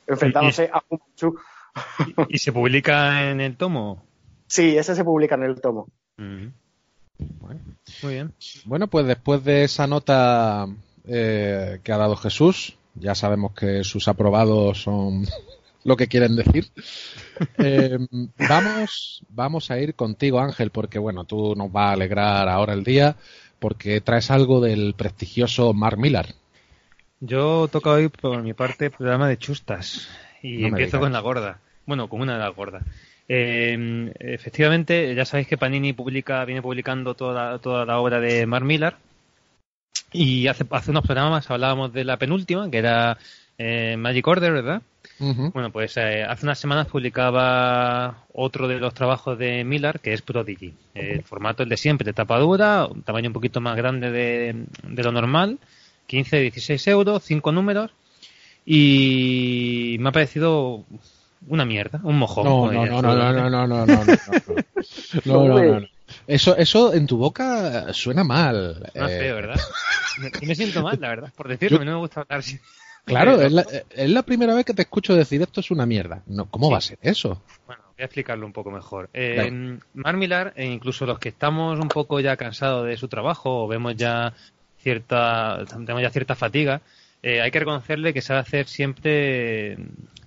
[0.06, 1.38] enfrentándose a Fu Manchu.
[2.28, 4.04] ¿Y, y se publica en el tomo?
[4.46, 5.88] Sí, ese se publica en el tomo.
[6.18, 7.60] Bueno.
[8.02, 8.32] Muy bien.
[8.64, 10.66] Bueno, pues después de esa nota
[11.06, 15.26] eh, que ha dado Jesús, ya sabemos que sus aprobados son
[15.84, 16.66] lo que quieren decir.
[17.58, 17.98] Eh,
[18.48, 22.84] vamos, vamos a ir contigo, Ángel, porque bueno, tú nos vas a alegrar ahora el
[22.84, 23.16] día,
[23.58, 26.26] porque traes algo del prestigioso Mark Millar.
[27.18, 30.08] Yo toca hoy por mi parte programa de chustas
[30.40, 31.58] y No empiezo con la gorda.
[31.84, 32.84] Bueno, con una de las gordas.
[33.28, 38.64] Eh, efectivamente, ya sabéis que Panini publica, viene publicando toda, toda la obra de Mark
[38.64, 38.98] Millar
[40.12, 43.18] y hace, hace unos programas hablábamos de la penúltima, que era
[43.58, 44.82] eh, Magic Order, ¿verdad?
[45.18, 50.22] Bueno, pues eh, hace unas semanas publicaba otro de los trabajos de Millar, que es
[50.22, 50.74] Prodigy.
[50.94, 54.64] El formato el de siempre, de tapa dura, un tamaño un poquito más grande de,
[54.82, 55.58] de lo normal,
[56.08, 57.92] 15, 16 euros, 5 números,
[58.66, 60.84] y me ha parecido
[61.46, 62.44] una mierda, un mojón.
[62.44, 63.32] No, como no, diría no, no, Frodo.
[63.32, 64.06] no, no, no, no, no, no,
[65.24, 65.86] no, no, no, no.
[66.26, 68.90] Eso, eso en tu boca suena mal.
[68.92, 69.60] Suena eh, feo, ¿verdad?
[70.18, 72.60] Me, y me siento mal, la verdad, por decirlo, no me gusta hablar así.
[73.04, 76.22] Claro, es la, es la primera vez que te escucho decir esto es una mierda.
[76.26, 77.42] No, ¿Cómo va a ser eso?
[77.66, 79.08] Bueno, voy a explicarlo un poco mejor.
[79.14, 79.84] Eh, Venga.
[79.94, 83.68] Mark Millar, e incluso los que estamos un poco ya cansados de su trabajo o
[83.68, 84.34] vemos ya
[84.78, 86.82] cierta, tenemos ya cierta fatiga,
[87.22, 89.78] eh, hay que reconocerle que sabe hacer siempre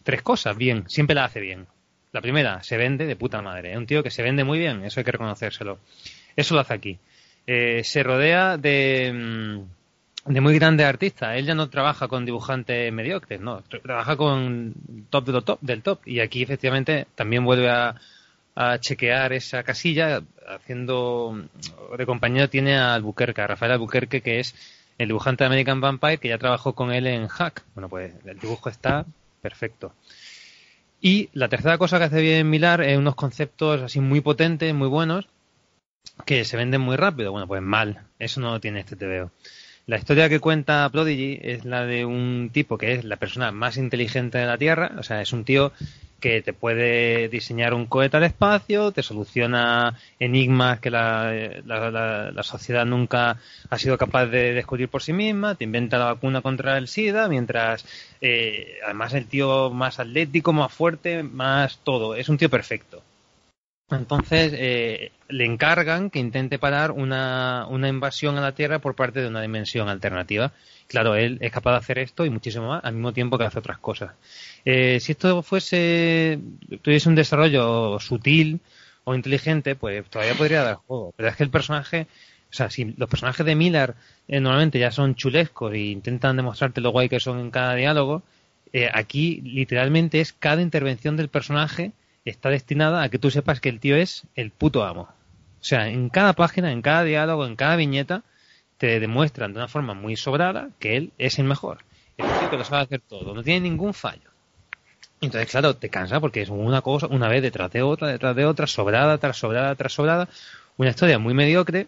[0.04, 1.68] tres cosas bien, siempre la hace bien.
[2.16, 3.72] La primera, se vende de puta madre.
[3.74, 5.80] Es un tío que se vende muy bien, eso hay que reconocérselo.
[6.34, 6.98] Eso lo hace aquí.
[7.46, 11.36] Eh, se rodea de, mm, de muy grandes artistas.
[11.38, 13.62] Él ya no trabaja con dibujantes mediocres, no.
[13.66, 14.74] Tra- Trabaja con
[15.10, 16.00] top de lo top, del top.
[16.08, 17.96] Y aquí, efectivamente, también vuelve a,
[18.56, 21.44] a chequear esa casilla, haciendo
[21.98, 24.56] de compañero tiene a Albuquerque, a Rafael Albuquerque, que es
[24.98, 27.64] el dibujante de American Vampire, que ya trabajó con él en Hack.
[27.74, 29.06] Bueno, pues el dibujo está
[29.42, 29.92] perfecto.
[31.02, 34.88] Y la tercera cosa que hace bien Milar es unos conceptos así muy potentes, muy
[34.88, 35.28] buenos,
[36.26, 37.32] que se venden muy rápido.
[37.32, 38.02] Bueno, pues mal.
[38.20, 39.32] Eso no lo tiene este TVO.
[39.88, 43.78] La historia que cuenta Prodigy es la de un tipo que es la persona más
[43.78, 44.94] inteligente de la Tierra.
[44.98, 45.74] O sea, es un tío
[46.26, 51.32] que te puede diseñar un cohete al espacio, te soluciona enigmas que la,
[51.66, 55.98] la- la- la sociedad nunca ha sido capaz de descubrir por sí misma, te inventa
[56.00, 57.86] la vacuna contra el SIDA, mientras
[58.22, 62.16] eh, además el tío más atlético, más fuerte, más todo.
[62.16, 63.04] Es un tío perfecto.
[63.92, 69.28] Entonces eh, le encargan que intente parar una, invasión a la Tierra por parte de
[69.28, 70.54] una dimensión alternativa.
[70.88, 73.60] Claro, él es capaz de hacer esto y muchísimo más al mismo tiempo que hace
[73.60, 74.14] otras cosas.
[74.66, 76.40] Eh, si esto fuese,
[76.82, 78.60] tuviese un desarrollo sutil
[79.04, 81.14] o inteligente, pues todavía podría dar juego.
[81.16, 82.08] Pero es que el personaje,
[82.52, 83.94] o sea, si los personajes de Miller
[84.28, 88.24] eh, normalmente ya son chulescos e intentan demostrarte lo guay que son en cada diálogo,
[88.74, 91.92] eh, aquí literalmente es cada intervención del personaje
[92.26, 95.04] está destinada a que tú sepas que el tío es el puto amo.
[95.62, 98.24] O sea, en cada página, en cada diálogo, en cada viñeta,
[98.78, 101.80] te demuestran de una forma muy sobrada que él es el mejor.
[102.18, 104.30] Un tío que lo sabe hacer todo, no tiene ningún fallo.
[105.22, 108.46] Entonces, claro, te cansa porque es una cosa, una vez detrás de otra, detrás de
[108.46, 110.28] otra, sobrada, tras sobrada, tras sobrada.
[110.78, 111.88] Una historia muy mediocre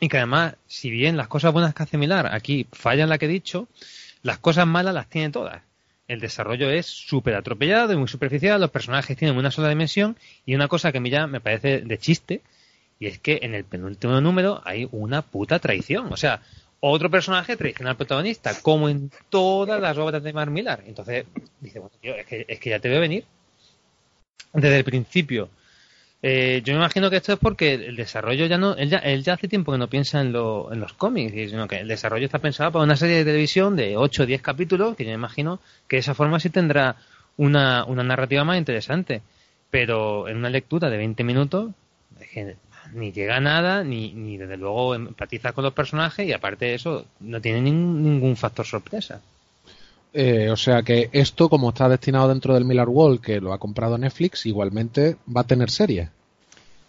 [0.00, 3.26] y que además, si bien las cosas buenas que hace Milar aquí fallan la que
[3.26, 3.68] he dicho,
[4.22, 5.62] las cosas malas las tiene todas.
[6.06, 10.54] El desarrollo es súper atropellado y muy superficial, los personajes tienen una sola dimensión y
[10.54, 12.42] una cosa que a mí ya me parece de chiste,
[12.98, 16.12] y es que en el penúltimo número hay una puta traición.
[16.12, 16.42] O sea,
[16.80, 20.84] otro personaje traiciona al protagonista, como en todas las obras de Mark Millar.
[20.86, 21.24] Entonces,
[21.60, 23.24] dice, bueno, tío, es que, es que ya te veo venir
[24.52, 25.48] desde el principio.
[26.26, 29.22] Eh, yo me imagino que esto es porque el desarrollo ya no, él ya, él
[29.22, 32.24] ya hace tiempo que no piensa en, lo, en los cómics, sino que el desarrollo
[32.24, 35.16] está pensado para una serie de televisión de 8 o 10 capítulos, que yo me
[35.16, 36.96] imagino que de esa forma sí tendrá
[37.36, 39.20] una, una narrativa más interesante.
[39.68, 41.72] Pero en una lectura de 20 minutos,
[42.94, 47.04] ni llega a nada, ni, desde luego empatiza con los personajes y aparte de eso,
[47.20, 49.20] no tiene ningún factor sorpresa.
[50.16, 53.58] Eh, o sea que esto, como está destinado dentro del Miller Wall, que lo ha
[53.58, 56.08] comprado Netflix, igualmente va a tener serie.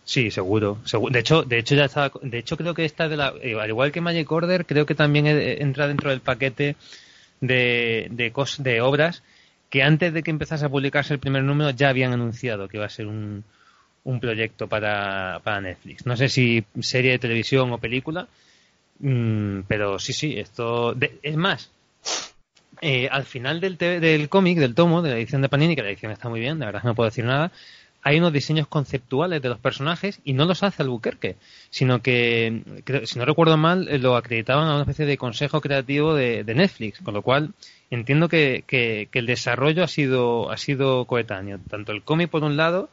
[0.04, 0.78] Sí, seguro.
[1.10, 3.70] De hecho, de hecho ya estaba, de hecho creo que esta de la, eh, al
[3.70, 6.76] igual que Magic Order, creo que también eh, entra dentro del paquete
[7.42, 9.24] de, de obras
[9.72, 12.86] que antes de que empezase a publicarse el primer número ya habían anunciado que iba
[12.86, 13.44] a ser un,
[14.04, 16.06] un proyecto para, para Netflix.
[16.06, 18.28] No sé si serie de televisión o película,
[19.00, 21.72] mm, pero sí, sí, esto, de- es más,
[22.86, 25.90] eh, al final del, del cómic, del tomo, de la edición de Panini, que la
[25.90, 27.52] edición está muy bien, la verdad no puedo decir nada,
[28.04, 31.38] hay unos diseños conceptuales de los personajes y no los hace Albuquerque,
[31.72, 32.62] sino que,
[33.06, 36.54] si no recuerdo mal, eh, lo acreditaban a una especie de consejo creativo de, de
[36.54, 37.54] Netflix, con lo cual
[37.90, 41.60] entiendo que, que- el desarrollo ha sido, ha sido coetáneo.
[41.70, 42.90] Tanto el cómic por un lado,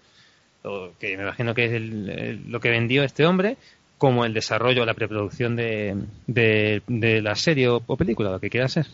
[0.99, 3.57] que me imagino que es el- lo que vendió este hombre,
[3.99, 5.95] como el desarrollo, la preproducción de,
[6.27, 8.87] de, de la serie o película, lo que quiera ser.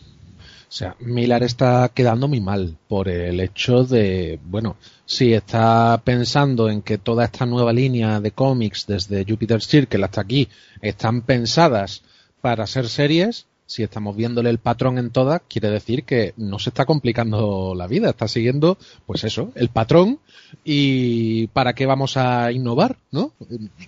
[0.69, 6.69] O sea, Miller está quedando muy mal por el hecho de, bueno, sí, está pensando
[6.69, 10.47] en que toda esta nueva línea de cómics desde Jupiter Circle hasta aquí
[10.79, 12.03] están pensadas
[12.41, 16.69] para ser series, si estamos viéndole el patrón en todas, quiere decir que no se
[16.69, 20.19] está complicando la vida, está siguiendo, pues eso, el patrón
[20.63, 23.33] y para qué vamos a innovar, ¿no?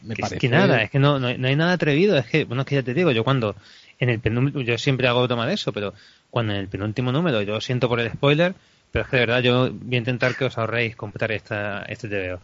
[0.04, 0.36] Me parece...
[0.36, 2.76] Es que nada, es que no, no, hay, nada atrevido, es que, bueno, es que
[2.76, 3.56] ya te digo, yo cuando
[4.00, 5.94] en el penúltimo, yo siempre hago toma de eso, pero
[6.32, 8.56] cuando en el penúltimo número, yo siento por el spoiler,
[8.92, 12.08] pero es que de verdad yo voy a intentar que os ahorréis comprar esta, este
[12.08, 12.40] TVO.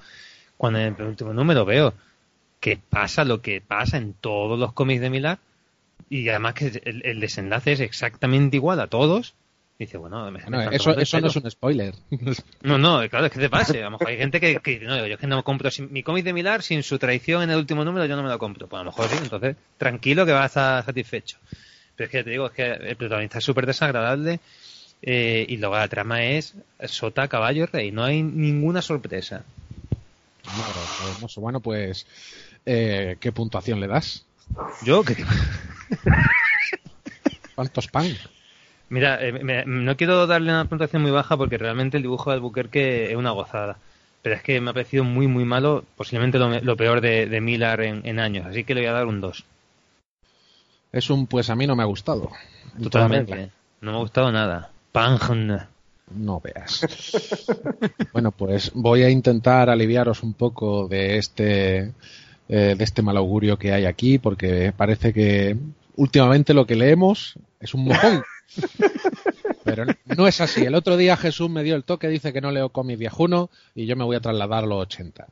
[0.58, 1.94] Cuando en el penúltimo número veo
[2.60, 5.40] que pasa lo que pasa en todos los cómics de Millar,
[6.10, 9.36] y además que el, desenlace es exactamente igual a todos.
[9.80, 10.28] Dice, bueno,
[10.72, 11.94] eso, eso no es un spoiler.
[12.64, 13.82] No, no, claro, es que te pase.
[13.82, 16.26] A lo mejor hay gente que, que no, yo es que no compro mi cómic
[16.26, 18.68] de Milar sin su traición en el último número, yo no me lo compro.
[18.68, 21.38] Pues a lo mejor sí, entonces tranquilo que vas a estar satisfecho.
[21.98, 24.40] Pero es que te digo, es que el protagonista es súper desagradable
[25.02, 26.54] eh, y luego la trama es
[26.86, 27.92] sota, caballo, rey.
[27.92, 29.44] No hay ninguna sorpresa.
[31.38, 32.06] Bueno, pues,
[32.66, 34.26] eh, ¿qué puntuación le das?
[34.84, 35.16] Yo, que
[37.56, 38.16] ¿Cuántos pan?
[38.90, 43.10] Mira, eh, no quiero darle una puntuación muy baja porque realmente el dibujo de Albuquerque
[43.10, 43.78] es una gozada.
[44.22, 47.82] Pero es que me ha parecido muy, muy malo, posiblemente lo, peor de, de Miller
[47.82, 48.46] en, años.
[48.46, 49.44] Así que le voy a dar un 2.
[50.92, 52.32] Es un, pues a mí no me ha gustado.
[52.82, 53.52] Totalmente.
[53.82, 54.72] No me ha gustado nada.
[54.92, 55.20] Pang.
[56.16, 56.86] No veas.
[58.14, 61.94] bueno, pues voy a intentar aliviaros un poco de este
[62.50, 65.58] eh, de este mal augurio que hay aquí, porque parece que
[65.98, 68.24] últimamente lo que leemos es un mojón.
[69.66, 70.64] Pero no es así.
[70.64, 73.86] El otro día Jesús me dio el toque, dice que no leo cómics viejuno y
[73.86, 75.28] yo me voy a trasladar a los 80.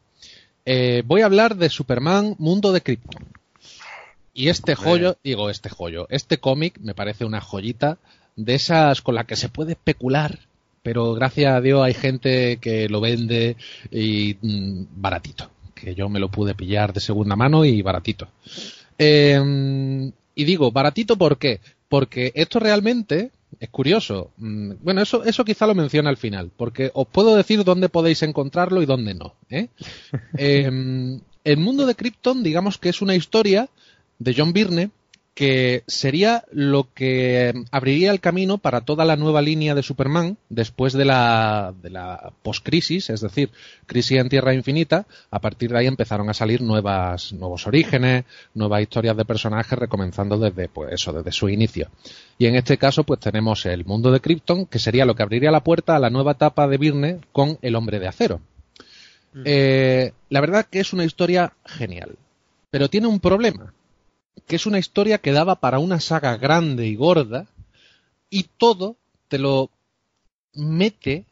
[0.65, 3.23] Eh, voy a hablar de Superman Mundo de Krypton.
[4.37, 7.99] Y este joyo, digo este joyo, este cómic me parece una joyita
[8.35, 10.39] de esas con las que se puede especular,
[10.83, 13.55] pero gracias a Dios hay gente que lo vende
[13.89, 18.27] y mm, baratito que yo me lo pude pillar de segunda mano y baratito.
[18.97, 21.61] Em, y digo, baratito ¿por qué?
[21.87, 23.31] Porque esto realmente
[23.61, 24.31] es curioso.
[24.35, 28.21] Mm, bueno, eso, eso quizá lo menciona al final, porque os puedo decir dónde podéis
[28.21, 29.35] encontrarlo y dónde no.
[29.49, 29.69] ¿eh?
[30.37, 33.69] Em, el mundo de Krypton, digamos que es una historia
[34.19, 34.91] de John Byrne
[35.35, 40.93] que sería lo que abriría el camino para toda la nueva línea de Superman después
[40.93, 43.49] de la, de la post-crisis, es decir,
[43.85, 45.05] crisis en Tierra Infinita.
[45.29, 50.39] A partir de ahí empezaron a salir nuevas, nuevos orígenes, nuevas historias de personajes, recomenzando
[50.39, 51.89] desde, pues eso, desde su inicio.
[52.37, 55.51] Y en este caso, pues tenemos el mundo de Krypton, que sería lo que abriría
[55.51, 58.39] la puerta a la nueva etapa de Byrne con el hombre de acero.
[59.43, 62.15] Eh, la verdad que es una historia genial,
[62.71, 63.73] pero tiene un problema
[64.47, 67.47] que es una historia que daba para una saga grande y gorda
[68.29, 69.69] y todo te lo
[70.53, 71.25] mete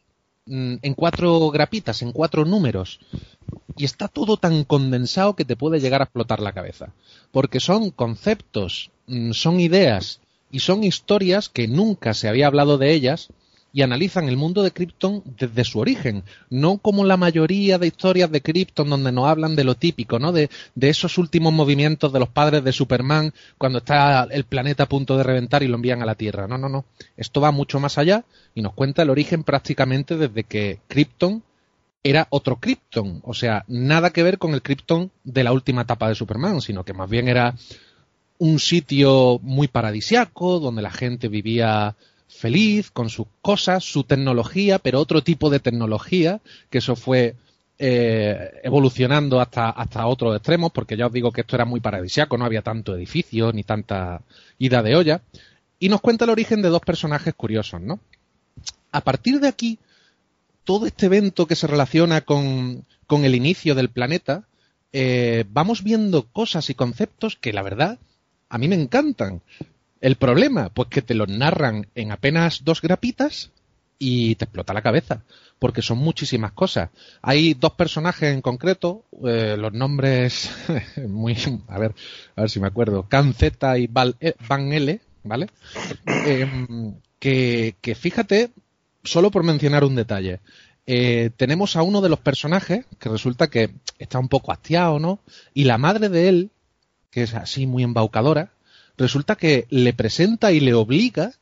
[0.46, 3.00] mm, en cuatro grapitas, en cuatro números.
[3.76, 6.92] Y está todo tan condensado que te puede llegar a explotar la cabeza.
[7.32, 12.92] Porque son conceptos, mm, son ideas y son historias que nunca se había hablado de
[12.92, 13.28] ellas
[13.74, 18.30] y analizan el mundo de Krypton desde su origen, no como la mayoría de historias
[18.30, 20.30] de Krypton donde nos hablan de lo típico, ¿no?
[20.30, 20.48] De,
[20.80, 25.24] esos últimos movimientos de los padres de Superman cuando está el planeta a punto de
[25.24, 26.46] reventar y lo envían a la Tierra.
[26.46, 26.84] No, no, no.
[27.16, 31.42] Esto va mucho más allá y nos cuenta el origen prácticamente desde que Krypton
[32.04, 36.08] era otro Krypton, o sea, nada que ver con el Krypton de la última etapa
[36.08, 37.56] de Superman, sino que más bien era
[38.38, 41.96] un sitio muy paradisiaco, donde la gente vivía
[42.34, 47.36] feliz con sus cosas, su tecnología, pero otro tipo de tecnología, que eso fue
[47.78, 52.36] eh, evolucionando hasta, hasta otros extremos, porque ya os digo que esto era muy paradisiaco,
[52.36, 54.22] no había tanto edificio ni tanta
[54.58, 55.22] ida de olla.
[55.78, 58.00] Y nos cuenta el origen de dos personajes curiosos, ¿no?
[58.92, 59.78] A partir de aquí,
[60.64, 64.44] todo este evento que se relaciona con, con el inicio del planeta,
[64.92, 67.98] eh, vamos viendo cosas y conceptos que la verdad
[68.48, 69.42] a mí me encantan.
[70.04, 73.52] El problema, pues que te lo narran en apenas dos grapitas
[73.98, 75.24] y te explota la cabeza,
[75.58, 76.90] porque son muchísimas cosas.
[77.22, 80.50] Hay dos personajes en concreto, eh, los nombres
[81.08, 81.34] muy,
[81.68, 81.94] a ver,
[82.36, 83.88] a ver si me acuerdo, Can Z y
[84.20, 85.48] eh, Van L, ¿vale?
[86.26, 88.50] Em, que, que, fíjate,
[89.04, 90.40] solo por mencionar un detalle,
[90.86, 95.20] eh, tenemos a uno de los personajes que resulta que está un poco hastiado, ¿no?
[95.54, 96.50] Y la madre de él,
[97.10, 98.53] que es así muy embaucadora,
[98.96, 101.32] resulta que le presenta y le obliga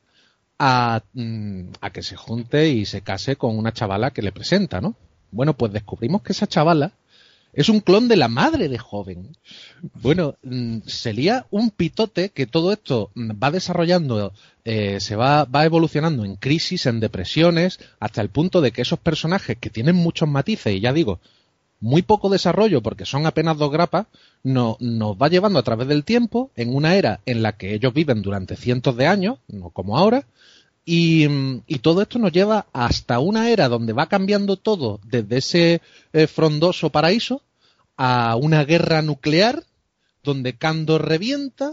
[0.58, 4.80] a, mm, a, que se junte y se case con una chavala que le presenta,
[4.80, 4.94] ¿no?
[5.30, 6.92] Bueno, pues descubrimos que esa chavala
[7.52, 9.36] es un clon de la madre de joven.
[9.94, 14.32] Bueno, mm, sería un pitote que todo esto mm, va desarrollando,
[14.64, 18.98] eh, se va, va evolucionando en crisis, en depresiones, hasta el punto de que esos
[18.98, 21.20] personajes que tienen muchos matices, y ya digo,
[21.82, 24.06] muy poco desarrollo, porque son apenas dos grapas,
[24.42, 27.92] no, nos va llevando a través del tiempo en una era en la que ellos
[27.92, 30.24] viven durante cientos de años, no como ahora,
[30.84, 31.26] y,
[31.66, 36.26] y todo esto nos lleva hasta una era donde va cambiando todo desde ese eh,
[36.28, 37.42] frondoso paraíso
[37.96, 39.64] a una guerra nuclear
[40.22, 41.72] donde Kandor revienta,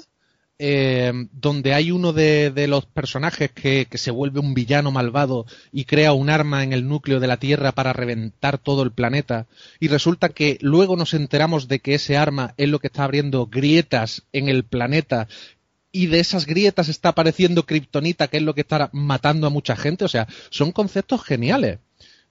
[0.62, 6.12] eh, donde hay uno de, los personajes que, se vuelve un villano malvado y crea
[6.12, 9.48] un arma en el núcleo de la Tierra para reventar todo el planeta.
[9.80, 13.48] Y resulta que luego nos enteramos de que ese arma es lo que está abriendo
[13.48, 15.30] grietas en el planeta.
[15.94, 19.78] Y de esas grietas está apareciendo Kryptonita, que es lo que está matando a mucha
[19.78, 20.04] gente.
[20.04, 21.80] O sea, son conceptos geniales.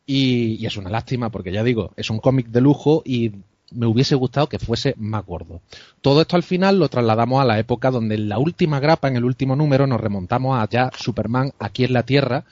[0.05, 3.33] Y es una lástima, porque ya digo, es un cómic de lujo y
[3.71, 5.61] me hubiese gustado que fuese más gordo.
[6.01, 9.17] Todo esto al final lo trasladamos a la época donde en la última grapa, en
[9.17, 12.45] el último número, nos remontamos a ya Superman aquí en la Tierra,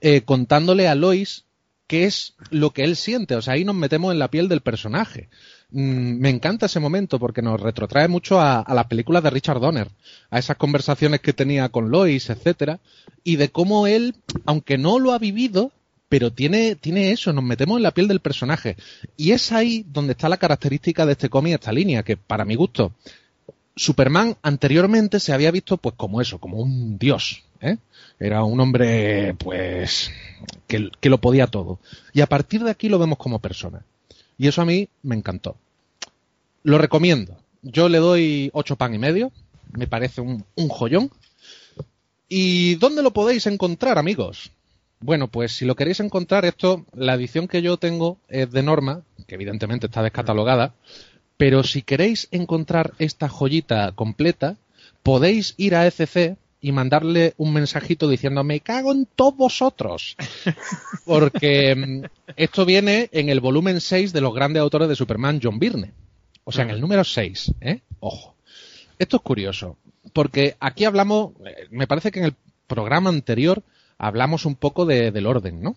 [0.00, 1.44] eh, contándole a Lois
[1.86, 3.36] qué es lo que él siente.
[3.36, 5.28] O sea, ahí nos metemos en la piel del personaje.
[5.70, 9.60] Mm, me encanta ese momento porque nos retrotrae mucho a, a, las películas de Richard
[9.60, 9.88] Donner,
[10.30, 12.80] a esas conversaciones que tenía con Lois, etcétera,
[13.24, 14.14] y de cómo él,
[14.46, 15.70] aunque no lo ha vivido,
[16.12, 18.76] pero tiene, tiene eso, nos metemos en la piel del personaje.
[19.16, 22.54] Y es ahí donde está la característica de este cómic, esta línea, que para mi
[22.54, 22.92] gusto,
[23.74, 27.44] Superman anteriormente se había visto pues como eso, como un dios.
[27.62, 27.78] ¿eh?
[28.20, 30.10] Era un hombre, pues,
[30.66, 31.78] que, que lo podía todo.
[32.12, 33.82] Y a partir de aquí lo vemos como persona.
[34.36, 35.56] Y eso a mí me encantó.
[36.62, 37.38] Lo recomiendo.
[37.62, 39.32] Yo le doy ocho pan y medio.
[39.72, 41.10] Me parece un, un joyón.
[42.28, 44.52] ¿Y dónde lo podéis encontrar, amigos?
[45.02, 49.02] Bueno, pues si lo queréis encontrar, esto, la edición que yo tengo es de norma,
[49.26, 50.74] que evidentemente está descatalogada,
[51.36, 54.56] pero si queréis encontrar esta joyita completa,
[55.02, 60.16] podéis ir a ECC y mandarle un mensajito diciendo me cago en todos vosotros.
[61.04, 65.90] Porque esto viene en el volumen 6 de los grandes autores de Superman, John Byrne.
[66.44, 67.80] O sea, en el número 6, ¿eh?
[67.98, 68.36] Ojo.
[69.00, 69.78] Esto es curioso,
[70.12, 71.32] porque aquí hablamos,
[71.70, 72.34] me parece que en el
[72.68, 73.64] programa anterior
[74.02, 75.76] hablamos un poco de, del orden, ¿no?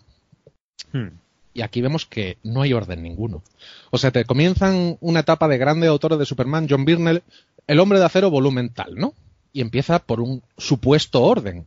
[0.92, 1.18] Hmm.
[1.54, 3.42] Y aquí vemos que no hay orden ninguno.
[3.90, 7.22] O sea, te comienzan una etapa de grandes autores de Superman, John Byrne,
[7.68, 9.14] El hombre de acero volumen tal, ¿no?
[9.52, 11.66] Y empieza por un supuesto orden.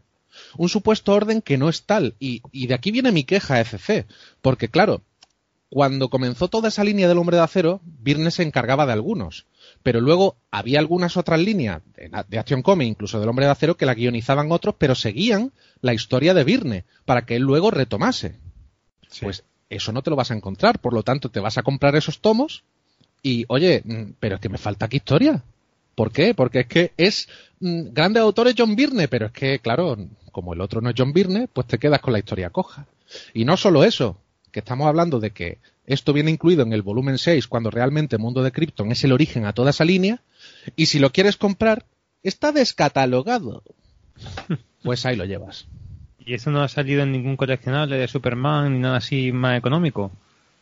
[0.57, 2.13] Un supuesto orden que no es tal.
[2.19, 4.05] Y, y de aquí viene mi queja FC.
[4.41, 5.01] Porque claro,
[5.69, 9.45] cuando comenzó toda esa línea del hombre de acero, Byrne se encargaba de algunos
[9.83, 13.77] pero luego había algunas otras líneas de, de Action Comics, incluso del Hombre de Acero,
[13.77, 15.51] que la guionizaban otros, pero seguían
[15.81, 18.35] la historia de Virne para que él luego retomase.
[19.09, 19.25] Sí.
[19.25, 21.95] Pues eso no te lo vas a encontrar, por lo tanto te vas a comprar
[21.95, 22.63] esos tomos
[23.21, 25.43] y, oye, mm, pero es que me falta aquí historia.
[25.95, 26.33] ¿Por qué?
[26.33, 27.27] Porque es que es
[27.59, 29.97] mmm, grande autor es John Byrne, pero es que, claro,
[30.31, 32.87] como el otro no es John Byrne, pues te quedas con la historia coja.
[33.33, 34.17] Y no solo eso,
[34.51, 38.43] que estamos hablando de que esto viene incluido en el volumen 6 cuando realmente Mundo
[38.43, 40.21] de Krypton es el origen a toda esa línea.
[40.75, 41.85] Y si lo quieres comprar,
[42.23, 43.63] está descatalogado.
[44.83, 45.67] Pues ahí lo llevas.
[46.19, 50.11] ¿Y eso no ha salido en ningún coleccionable de Superman ni nada así más económico?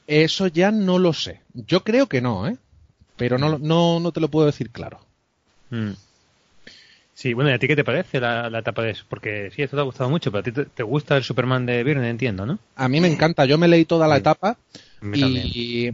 [0.08, 1.42] Eso ya no lo sé.
[1.54, 2.58] Yo creo que no, ¿eh?
[3.18, 5.00] Pero no, no, no te lo puedo decir claro.
[5.70, 5.92] Mm.
[7.14, 9.04] Sí, bueno, ¿y a ti qué te parece la, la, etapa de eso?
[9.10, 11.66] Porque sí, esto te ha gustado mucho, pero a ti te, te gusta el Superman
[11.66, 12.60] de Byrne, entiendo, ¿no?
[12.76, 13.46] A mí me encanta.
[13.46, 14.22] Yo me leí toda la Sí.
[14.22, 14.58] etapa
[15.14, 15.92] y,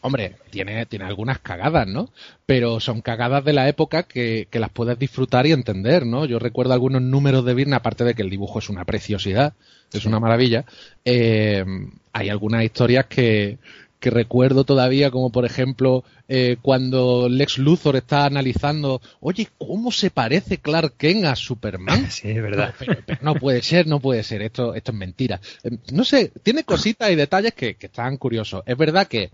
[0.00, 2.10] hombre, tiene, tiene algunas cagadas, ¿no?
[2.46, 6.24] Pero son cagadas de la época que, que las puedes disfrutar y entender, ¿no?
[6.24, 9.54] Yo recuerdo algunos números de Byrne, aparte de que el dibujo es una preciosidad,
[9.92, 10.64] es una maravilla,
[11.04, 11.64] eh,
[12.12, 13.58] hay algunas historias que,
[14.00, 20.10] que recuerdo todavía, como por ejemplo eh, cuando Lex Luthor está analizando, oye, ¿cómo se
[20.10, 22.06] parece Clark Kent a Superman?
[22.10, 22.68] Sí, es verdad.
[22.68, 25.40] No, pero, pero no puede ser, no puede ser, esto, esto es mentira.
[25.62, 28.62] Eh, No sé, tiene cositas y detalles que, que están curiosos.
[28.64, 29.30] Es verdad que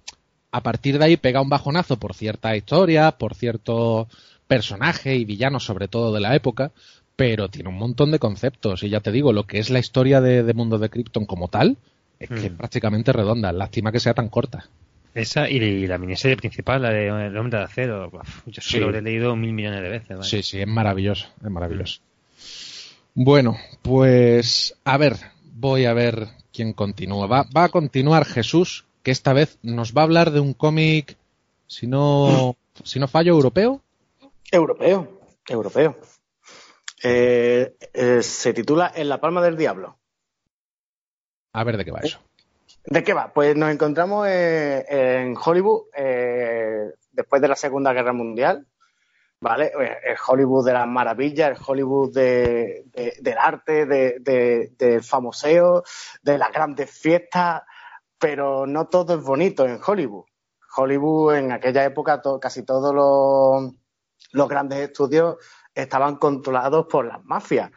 [0.53, 4.07] a partir de ahí pega un bajonazo por ciertas historias, por ciertos
[4.47, 6.71] personajes y villanos, sobre todo de la época,
[7.17, 8.83] pero tiene un montón de conceptos.
[8.83, 11.49] Y ya te digo, lo que es la historia de, de Mundo de Krypton como
[11.49, 11.77] tal,
[12.19, 12.57] es que es Mm.
[12.57, 13.53] prácticamente redonda.
[13.53, 14.67] Lástima que sea tan corta.
[15.15, 18.11] Esa y la miniserie principal, la de El Hombre de Acero.
[18.47, 18.79] Yo Sí.
[18.79, 20.09] lo he leído mil millones de veces.
[20.17, 20.25] ¿vale?
[20.29, 22.01] Sí, sí, es maravilloso, es maravilloso.
[23.15, 25.17] Bueno, pues a ver,
[25.55, 27.27] voy a ver quién continúa.
[27.27, 31.17] Va, va a continuar Jesús, que esta vez nos va a hablar de un cómic,
[31.69, 33.81] si no, si no fallo, europeo.
[34.51, 35.97] Europeo, europeo.
[37.05, 39.97] Eh, eh, se titula En la palma del diablo.
[41.53, 42.19] A ver de qué va eso.
[42.85, 43.33] ¿De qué va?
[43.33, 45.85] Pues nos encontramos eh, en Hollywood
[47.13, 48.67] después de la Segunda Guerra Mundial,
[49.41, 49.71] ¿vale?
[50.03, 55.85] El Hollywood de las maravillas, el Hollywood de, de, del arte, de, de, del famoseo,
[56.23, 57.63] de las grandes fiestas,
[58.19, 60.25] pero no todo es bonito en Hollywood.
[60.77, 65.37] Hollywood en aquella época to- casi todos los, grandes estudios
[65.75, 67.71] estaban controlados por las mafias.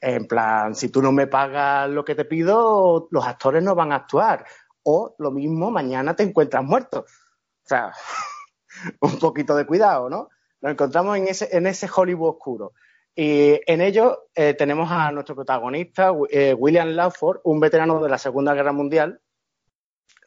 [0.00, 3.92] En plan, si tú no me pagas lo que te pido, los actores no van
[3.92, 4.44] a actuar.
[4.82, 7.00] O lo mismo, mañana te encuentras muerto.
[7.00, 7.92] O sea,
[9.00, 10.28] un poquito de cuidado, ¿no?
[10.60, 12.72] Nos encontramos en ese, en ese Hollywood oscuro.
[13.14, 18.18] Y en ello eh, tenemos a nuestro protagonista, eh, William Lawford, un veterano de la
[18.18, 19.20] Segunda Guerra Mundial,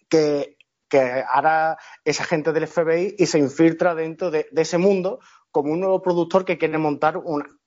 [0.10, 0.56] que,
[1.30, 5.20] ahora es agente del FBI y se infiltra dentro de, ese mundo
[5.52, 7.18] como un nuevo productor que quiere montar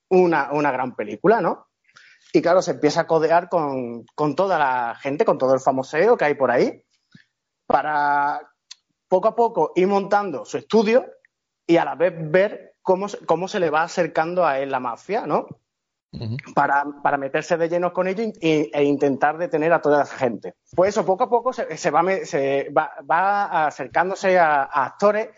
[0.09, 1.69] una, una, gran película, ¿no?
[2.33, 6.17] Y claro, se empieza a codear con, con toda la gente, con todo el famoseo
[6.17, 6.83] que hay por ahí,
[7.67, 8.41] para
[9.09, 11.05] poco a poco ir montando su estudio
[11.67, 15.27] y a la vez ver cómo, cómo se le va acercando a él la mafia,
[15.27, 15.47] ¿no?
[16.55, 20.55] Para, para meterse de lleno con ello e, intentar detener a toda esa gente.
[20.75, 25.29] Pues eso, poco a poco se, va, se va, va acercándose a, actores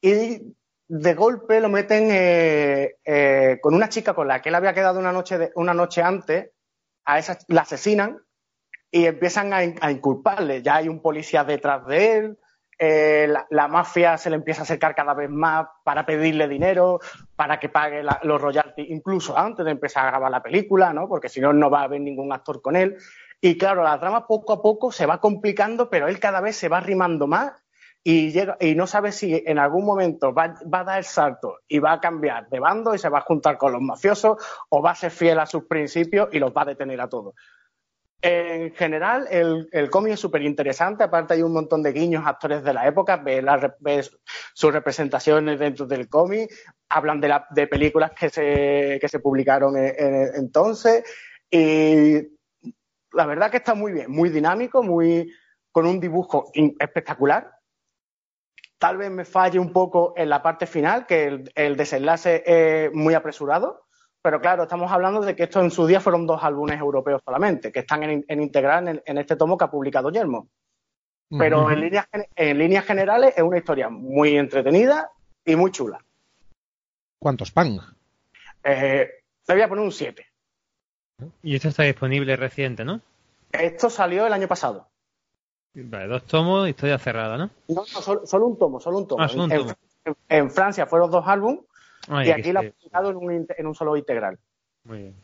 [0.00, 0.54] y
[0.86, 5.00] de golpe lo meten eh, eh, con una chica con la que él había quedado
[5.00, 6.50] una noche, una noche antes,
[7.04, 8.18] a esa la asesinan
[8.92, 10.62] y empiezan a, a inculparle.
[10.62, 12.38] Ya hay un policía detrás de él,
[12.78, 17.00] eh, la, mafia se le empieza a acercar cada vez más para pedirle dinero,
[17.36, 21.08] para que pague la- los royalties, incluso antes de empezar a grabar la película, ¿no?
[21.08, 22.96] Porque si no, no va a haber ningún actor con él.
[23.40, 26.68] Y claro, la trama poco a poco se va complicando, pero él cada vez se
[26.68, 27.52] va arrimando más
[28.02, 31.60] y, llega, y no sabe si en algún momento va, va a dar el salto
[31.66, 34.36] y va a cambiar de bando y se va a juntar con los mafiosos
[34.68, 37.34] o va a ser fiel a sus principios y los va a detener a todos.
[38.26, 41.04] En general, el, el cómic es súper interesante.
[41.04, 43.18] Aparte, hay un montón de guiños actores de la época.
[43.18, 43.74] Ves, la
[44.54, 46.50] sus representaciones dentro del cómic.
[46.88, 51.04] Hablan de, la- de películas que se, que se publicaron en- en- entonces.
[51.50, 52.14] Y
[53.12, 55.30] la verdad que está muy bien, muy dinámico, muy
[55.70, 57.50] con un dibujo espectacular.
[58.78, 63.14] Tal vez me falle un poco en la parte final, que el desenlace es muy
[63.14, 63.83] apresurado.
[64.24, 67.70] Pero claro, estamos hablando de que esto en su día fueron dos álbumes europeos solamente,
[67.70, 70.48] que están en, en integral en, en este tomo que ha publicado Yermo.
[71.38, 75.10] Pero en, líneas, gen- en líneas generales es una historia muy entretenida
[75.44, 76.02] y muy chula.
[77.18, 77.78] ¿Cuántos pan?
[78.62, 79.10] Eh,
[79.46, 80.26] le voy a poner un 7.
[81.42, 83.02] Y esto está disponible reciente, ¿no?
[83.52, 84.88] Esto salió el año pasado.
[85.74, 87.50] Vale, dos tomos, historia cerrada, ¿no?
[87.68, 89.22] No, no, solo, solo un tomo, solo un tomo.
[89.22, 89.74] Ah, solo un En- tomo.
[90.06, 91.60] En, en Francia fueron dos álbumes
[92.08, 94.38] Ay, y aquí lo ha publicado en un, en un solo integral.
[94.84, 95.14] Muy bien.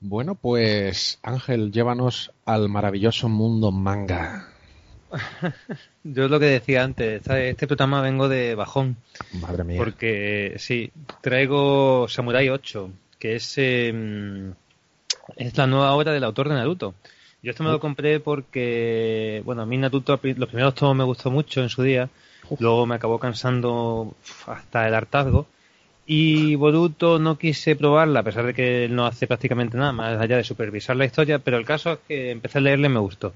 [0.00, 4.48] Bueno, pues Ángel, llévanos al maravilloso mundo manga.
[6.04, 8.96] Yo es lo que decía antes, este programa vengo de bajón,
[9.40, 9.78] Madre mía.
[9.78, 14.52] porque sí, traigo Samurai 8, que es, eh,
[15.36, 16.94] es la nueva obra del autor de Naruto.
[17.42, 21.30] Yo esto me lo compré porque, bueno, a mí Naruto, los primeros tomos me gustó
[21.30, 22.10] mucho en su día,
[22.58, 24.14] luego me acabó cansando
[24.46, 25.46] hasta el hartazgo.
[26.06, 30.36] Y Boruto no quise probarla, a pesar de que no hace prácticamente nada más allá
[30.36, 33.32] de supervisar la historia, pero el caso es que empecé a leerle y me gustó.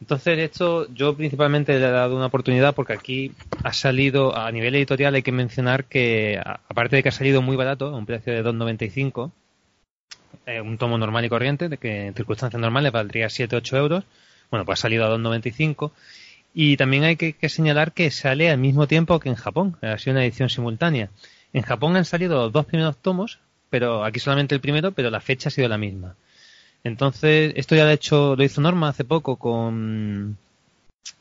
[0.00, 3.32] Entonces, esto yo principalmente le he dado una oportunidad porque aquí
[3.64, 7.56] ha salido, a nivel editorial hay que mencionar que, aparte de que ha salido muy
[7.56, 9.32] barato, a un precio de 2,95,
[10.46, 14.04] eh, un tomo normal y corriente, de que en circunstancias normales valdría 7-8 euros,
[14.50, 15.90] bueno, pues ha salido a 2,95.
[16.54, 20.14] Y también hay que, señalar que sale al mismo tiempo que en Japón, ha sido
[20.14, 21.10] una edición simultánea.
[21.52, 23.38] En Japón han salido los dos primeros tomos,
[23.70, 26.14] pero aquí solamente el primero, pero la fecha ha sido la misma.
[26.84, 30.36] Entonces, esto ya lo, hecho, lo hizo Norma hace poco con,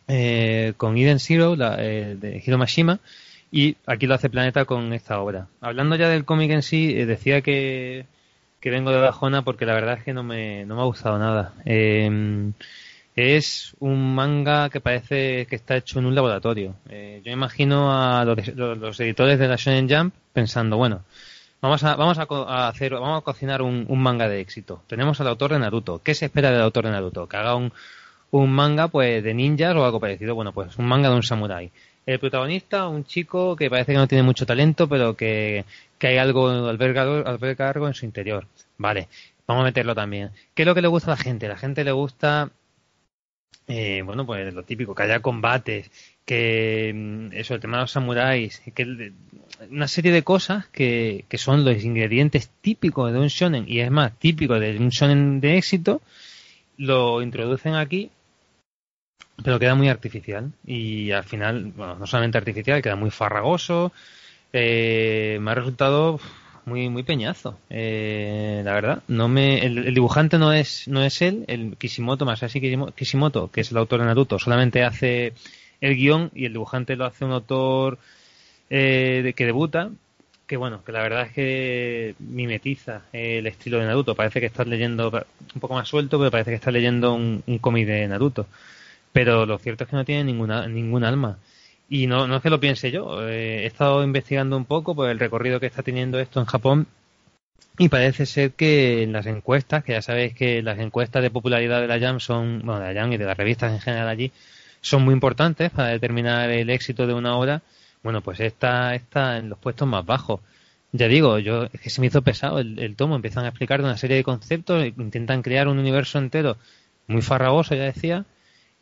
[0.07, 2.99] eh, con Eden Zero, la, eh, de Hiro Mashima,
[3.51, 5.47] y aquí lo hace Planeta con esta obra.
[5.61, 8.05] Hablando ya del cómic en sí, eh, decía que,
[8.59, 11.17] que vengo de bajona porque la verdad es que no me, no me ha gustado
[11.17, 11.53] nada.
[11.65, 12.51] Eh,
[13.18, 16.76] es un manga que parece que está hecho en un laboratorio.
[16.88, 21.01] Eh, yo imagino a los, editores de la Shonen Jump pensando, bueno,
[21.59, 24.84] vamos a, vamos a, co- a hacer, vamos a cocinar un, manga de éxito.
[24.86, 25.99] Tenemos al autor de Naruto.
[26.03, 27.28] ¿Qué se espera del autor de Naruto?
[27.28, 27.74] Que haga un,
[28.30, 30.36] un manga pues de ninjas o algo parecido.
[30.36, 31.72] Bueno, pues un manga de un samurái.
[32.05, 35.65] El protagonista, un chico que parece que no tiene mucho talento, pero que,
[35.97, 37.01] que hay algo, alberga,
[37.70, 38.45] algo en su interior.
[38.78, 39.07] Vale,
[39.47, 40.30] vamos a meterlo también.
[40.53, 41.47] ¿Qué es lo que le gusta a la gente?
[41.47, 42.49] La gente le gusta
[43.68, 45.91] eh, bueno, pues lo típico, que haya combates,
[46.26, 49.11] que mm, eso, el tema de los samuráis, que
[49.70, 53.91] una serie de cosas que, que son los ingredientes típicos de un shonen, y es
[53.91, 56.01] más, típico de un shonen de éxito,
[56.78, 58.11] lo introducen aquí,
[59.43, 60.51] pero queda muy artificial.
[60.65, 63.91] Y al final, bueno, no solamente artificial, queda muy farragoso.
[64.53, 66.20] Eh, me ha resultado
[66.68, 71.22] muy muy peñazo eh, la verdad no me el, el dibujante no es no es
[71.22, 75.34] él el Kishimoto Kishimo- Kishimoto que es el autor de Naruto solamente hace
[75.82, 77.97] el guion y el dibujante lo hace un autor
[78.70, 79.89] eh, de, que debuta,
[80.45, 84.15] que bueno, que la verdad es que mimetiza el estilo de Naruto.
[84.15, 87.57] Parece que estás leyendo un poco más suelto, pero parece que estás leyendo un, un
[87.59, 88.47] cómic de Naruto.
[89.11, 91.38] Pero lo cierto es que no tiene ninguna, ningún alma.
[91.90, 93.28] Y no, no es que lo piense yo.
[93.28, 96.88] Eh, he estado investigando un poco por el recorrido que está teniendo esto en Japón
[97.80, 101.80] y parece ser que en las encuestas, que ya sabéis que las encuestas de popularidad
[101.82, 104.32] de la Jam son, bueno, de la Jam y de las revistas en general allí,
[104.82, 107.62] son muy importantes para determinar el éxito de una obra.
[108.04, 110.42] Bueno, pues esta está en los puestos más bajos.
[110.92, 113.16] Ya digo, yo es que se me hizo pesado el, el tomo.
[113.16, 116.58] Empiezan a explicar una serie de conceptos, intentan crear un universo entero
[117.08, 118.26] muy farragoso, ya decía,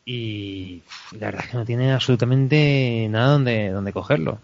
[0.08, 0.82] y
[1.18, 4.38] la verdad es que no tiene absolutamente nada donde, donde cogerlo.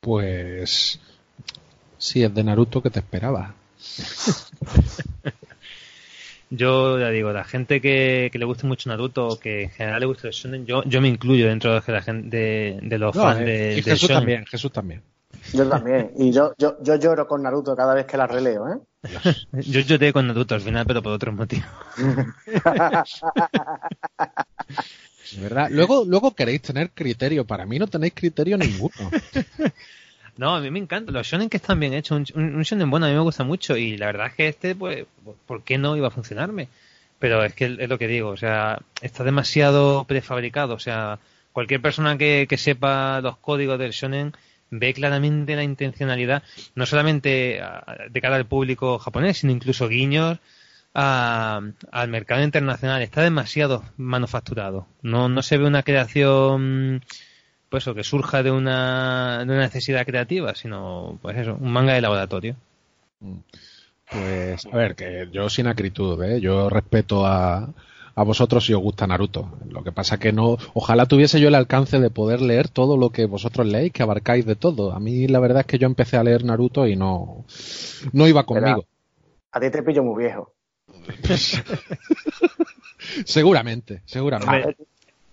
[0.00, 0.98] Pues
[1.98, 3.54] si es de Naruto que te esperaba.
[6.50, 10.00] yo ya digo, la gente que, que, le guste mucho Naruto o que en general
[10.00, 13.14] le guste el shonen, yo, yo me incluyo dentro de la gente de, de los
[13.14, 14.16] no, fans eh, de, y de Jesús shonen.
[14.16, 15.02] también, Jesús también.
[15.52, 16.12] Yo también.
[16.16, 18.78] Y yo, yo, yo lloro con Naruto cada vez que la releo, ¿eh?
[19.52, 21.66] Yo lloré con Naruto al final, pero por otros motivos.
[25.38, 25.68] ¿Verdad?
[25.70, 27.44] Luego, luego queréis tener criterio.
[27.44, 28.94] Para mí no tenéis criterio ninguno.
[30.38, 31.12] No, a mí me encanta.
[31.12, 33.74] Los shonen que están bien hechos, un, un, shonen bueno a mí me gusta mucho
[33.76, 35.06] y la verdad es que este, pues,
[35.46, 36.68] ¿por qué no iba a funcionarme?
[37.18, 40.74] Pero es que es lo que digo, o sea, está demasiado prefabricado.
[40.74, 41.18] O sea,
[41.52, 44.34] cualquier persona que, que sepa los códigos del shonen
[44.70, 46.42] ve claramente la intencionalidad,
[46.74, 47.60] no solamente
[48.10, 50.38] de cara al público japonés, sino incluso guiños
[50.94, 51.60] a,
[51.92, 53.02] al mercado internacional.
[53.02, 54.86] Está demasiado manufacturado.
[55.02, 57.02] No, no se ve una creación
[57.68, 61.94] pues eso, que surja de una, de una necesidad creativa, sino pues eso, un manga
[61.94, 62.56] de laboratorio.
[64.10, 66.40] Pues, a ver, que yo sin acritud, ¿eh?
[66.40, 67.68] yo respeto a,
[68.16, 69.50] a vosotros si os gusta Naruto.
[69.68, 73.10] Lo que pasa que no, ojalá tuviese yo el alcance de poder leer todo lo
[73.10, 74.92] que vosotros leéis, que abarcáis de todo.
[74.92, 77.44] A mí la verdad es que yo empecé a leer Naruto y no,
[78.12, 78.86] no iba conmigo.
[79.52, 80.54] a ti te pillo muy viejo.
[83.26, 84.76] seguramente, seguramente.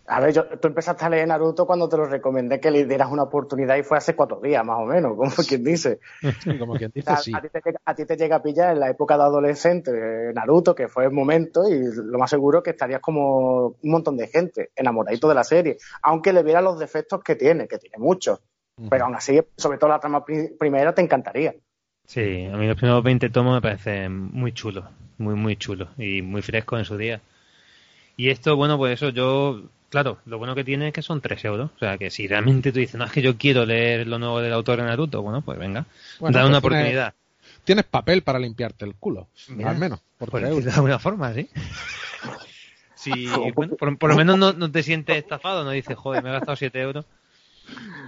[0.05, 3.09] A ver, yo, tú empezaste a leer Naruto cuando te lo recomendé que le dieras
[3.09, 5.99] una oportunidad y fue hace cuatro días, más o menos, como quien dice.
[6.59, 7.31] como quien dice, a, sí.
[7.33, 9.91] A ti, te, a ti, te, llega a pillar en la época de adolescente
[10.33, 14.27] Naruto, que fue el momento, y lo más seguro que estarías como un montón de
[14.27, 18.39] gente enamoradito de la serie, aunque le viera los defectos que tiene, que tiene muchos.
[18.75, 18.89] Uh -huh.
[18.89, 21.55] Pero aún así, sobre todo la trama primera, te encantaría.
[22.05, 24.83] Sí, a mí los primeros 20 tomos me parecen muy chulos,
[25.17, 27.21] muy, muy chulos y muy frescos en su día.
[28.17, 29.63] Y esto, bueno, pues eso, yo
[29.93, 31.69] Claro, lo bueno que tiene es que son 3 euros.
[31.75, 34.41] O sea, que si realmente tú dices, no, es que yo quiero leer lo nuevo
[34.41, 35.85] del autor de Naruto, bueno, pues venga,
[36.19, 37.13] bueno, da pues una tienes, oportunidad.
[37.63, 40.65] Tienes papel para limpiarte el culo, Mira, al menos, por pues, 3 euros.
[40.65, 41.47] De alguna forma, sí.
[42.95, 46.29] sí bueno, por, por, lo menos no, no, te sientes estafado, no dices, joder, me
[46.29, 47.05] he gastado 7 euros.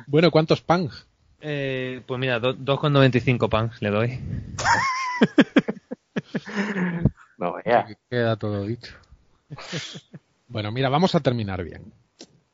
[0.07, 1.05] Bueno, ¿cuántos pans?
[1.39, 4.19] Eh, pues mira, 2,95 pans le doy.
[7.37, 7.87] no, ya.
[8.09, 8.95] Queda todo dicho.
[10.47, 11.93] Bueno, mira, vamos a terminar bien.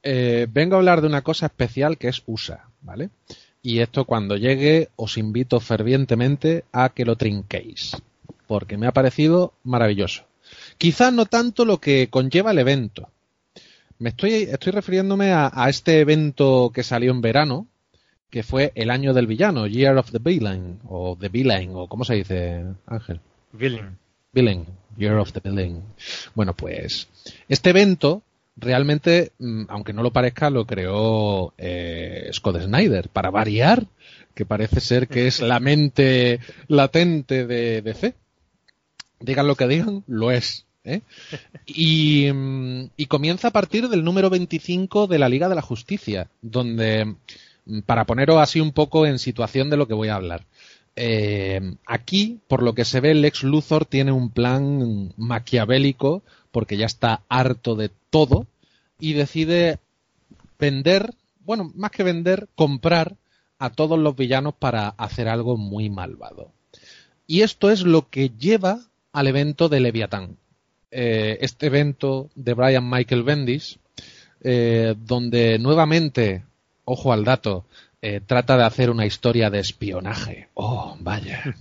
[0.03, 3.09] Eh, vengo a hablar de una cosa especial que es USA, ¿vale?
[3.61, 7.95] Y esto cuando llegue os invito fervientemente a que lo trinquéis,
[8.47, 10.25] porque me ha parecido maravilloso.
[10.77, 13.09] Quizás no tanto lo que conlleva el evento.
[13.99, 17.67] Me estoy, estoy refiriéndome a, este evento que salió en verano,
[18.31, 22.03] que fue el año del villano, Year of the Villain, o The Villain, o ¿cómo
[22.03, 23.19] se dice, Ángel?
[23.51, 24.00] Villain.
[24.33, 24.65] Villain,
[24.97, 25.83] Year of the Villain.
[26.35, 27.07] Bueno, pues
[27.49, 28.23] este evento
[28.55, 33.87] realmente, mm, aunque no lo parezca, lo creó eh, Scott Snyder, para variar,
[34.33, 38.13] que parece ser que es la mente latente de DC.
[39.19, 40.65] Digan lo que digan, lo es.
[40.83, 41.01] ¿eh?
[41.65, 42.27] Y,
[42.97, 47.15] y, comienza a partir del número 25 de la Liga de la Justicia, donde,
[47.85, 50.45] para poneros así un poco en situación de lo que voy a hablar,
[50.95, 56.85] eh, aquí, por lo que se ve, Lex Luthor tiene un plan maquiavélico porque ya
[56.85, 58.47] está harto de todo
[58.99, 59.79] y decide
[60.59, 61.13] vender,
[61.45, 63.15] bueno, más que vender, comprar
[63.57, 66.51] a todos los villanos para hacer algo muy malvado.
[67.27, 68.79] Y esto es lo que lleva
[69.13, 70.37] al evento de Leviatán.
[70.91, 73.79] Eh, este evento de Brian Michael Bendis,
[74.43, 76.43] eh, donde nuevamente,
[76.83, 77.65] ojo al dato,
[78.03, 80.47] eh, trata de hacer una historia de espionaje.
[80.55, 81.55] Oh, vaya.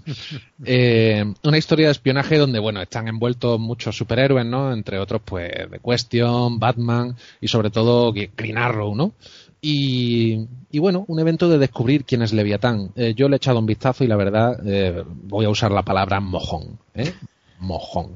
[0.64, 4.72] Eh, una historia de espionaje donde, bueno, están envueltos muchos superhéroes, ¿no?
[4.72, 9.12] Entre otros, pues, The Question, Batman y sobre todo Green Arrow, ¿no?
[9.60, 12.92] Y, y bueno, un evento de descubrir quién es Leviatán.
[12.96, 14.62] Eh, yo le he echado un vistazo y la verdad
[15.04, 16.78] voy a usar la palabra mojón.
[17.58, 18.12] Mojón.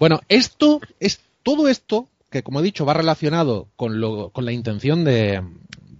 [0.00, 4.52] Bueno, esto es todo esto que como he dicho va relacionado con, lo, con la
[4.52, 5.42] intención de,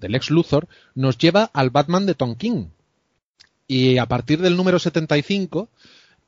[0.03, 2.67] del ex Luthor, nos lleva al Batman de Tom King.
[3.67, 5.69] Y a partir del número 75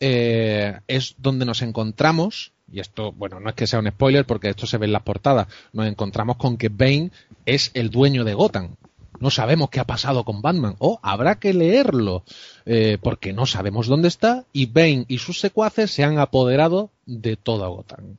[0.01, 4.49] eh, es donde nos encontramos, y esto, bueno, no es que sea un spoiler porque
[4.49, 7.11] esto se ve en las portadas, nos encontramos con que Bane
[7.45, 8.77] es el dueño de Gotham.
[9.21, 12.25] No sabemos qué ha pasado con Batman, o habrá que leerlo,
[12.67, 17.37] eh, porque no sabemos dónde está, y Bane y sus secuaces se han apoderado de
[17.37, 18.17] toda Gotham.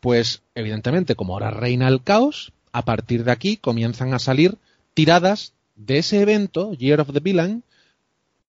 [0.00, 4.56] Pues, evidentemente, como ahora reina el caos, a partir de aquí comienzan a salir
[4.98, 7.62] tiradas de ese evento, Year of the Villain,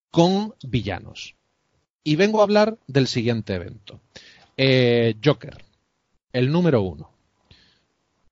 [0.09, 1.35] con villanos.
[2.03, 3.99] Y vengo a hablar del siguiente evento.
[4.57, 5.63] Eh, Joker,
[6.33, 7.11] el número uno.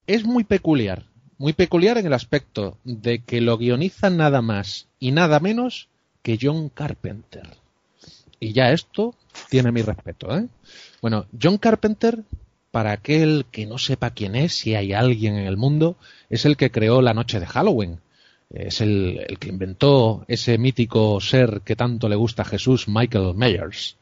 [0.07, 1.05] Es muy peculiar,
[1.37, 5.87] muy peculiar en el aspecto de que lo guioniza nada más y nada menos
[6.23, 7.47] que John Carpenter.
[8.39, 9.13] Y ya esto
[9.51, 10.35] tiene mi respeto.
[10.35, 10.47] ¿eh?
[11.03, 12.23] Bueno, John Carpenter,
[12.71, 15.97] para aquel que no sepa quién es, si hay alguien en el mundo,
[16.31, 17.99] es el que creó La Noche de Halloween.
[18.49, 23.33] Es el, el que inventó ese mítico ser que tanto le gusta a Jesús, Michael
[23.35, 23.97] Myers.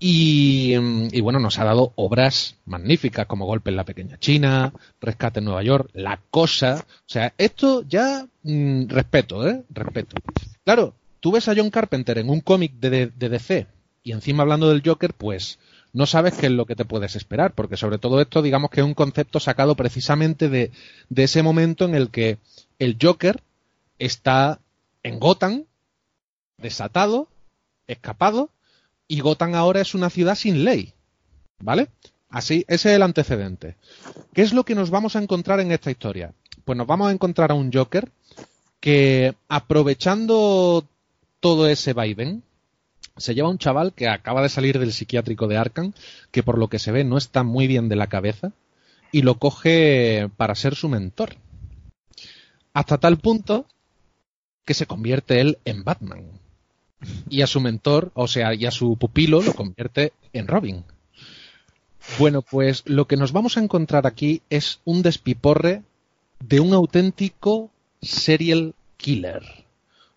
[0.00, 5.40] Y, y, bueno, nos ha dado obras magníficas como Golpe en la Pequeña China, Rescate
[5.40, 6.84] en Nueva York, La Cosa.
[6.86, 9.64] O sea, esto ya mmm, respeto, ¿eh?
[9.70, 10.16] Respeto.
[10.64, 13.66] Claro, tú ves a John Carpenter en un cómic de, de, DC
[14.04, 15.58] y encima hablando del Joker, pues
[15.92, 18.80] no sabes qué es lo que te puedes esperar, porque sobre todo esto, digamos que
[18.80, 20.70] es un concepto sacado precisamente de,
[21.14, 22.38] ese momento en el que
[22.78, 23.42] el Joker
[23.98, 24.60] está
[25.02, 25.64] en Gotham,
[26.58, 27.28] desatado,
[27.86, 28.50] escapado,
[29.06, 30.92] y Gotham ahora es una ciudad sin ley.
[31.60, 31.88] ¿Vale?
[32.28, 33.76] Así, ese es el antecedente.
[34.34, 36.34] ¿Qué es lo que nos vamos a encontrar en esta historia?
[36.64, 38.10] Pues nos vamos a encontrar a un Joker
[38.80, 40.84] que, aprovechando
[41.40, 42.42] todo ese Biden,
[43.18, 45.92] se lleva un chaval que acaba de salir del psiquiátrico de Arkham,
[46.30, 48.52] que por lo que se ve no está muy bien de la cabeza,
[49.12, 51.36] y lo coge para ser su mentor.
[52.72, 53.66] Hasta tal punto
[54.64, 56.24] que se convierte él en Batman
[57.28, 60.84] y a su mentor, o sea, y a su pupilo lo convierte en Robin.
[62.18, 65.82] Bueno, pues lo que nos vamos a encontrar aquí es un despiporre
[66.40, 69.42] de un auténtico serial killer.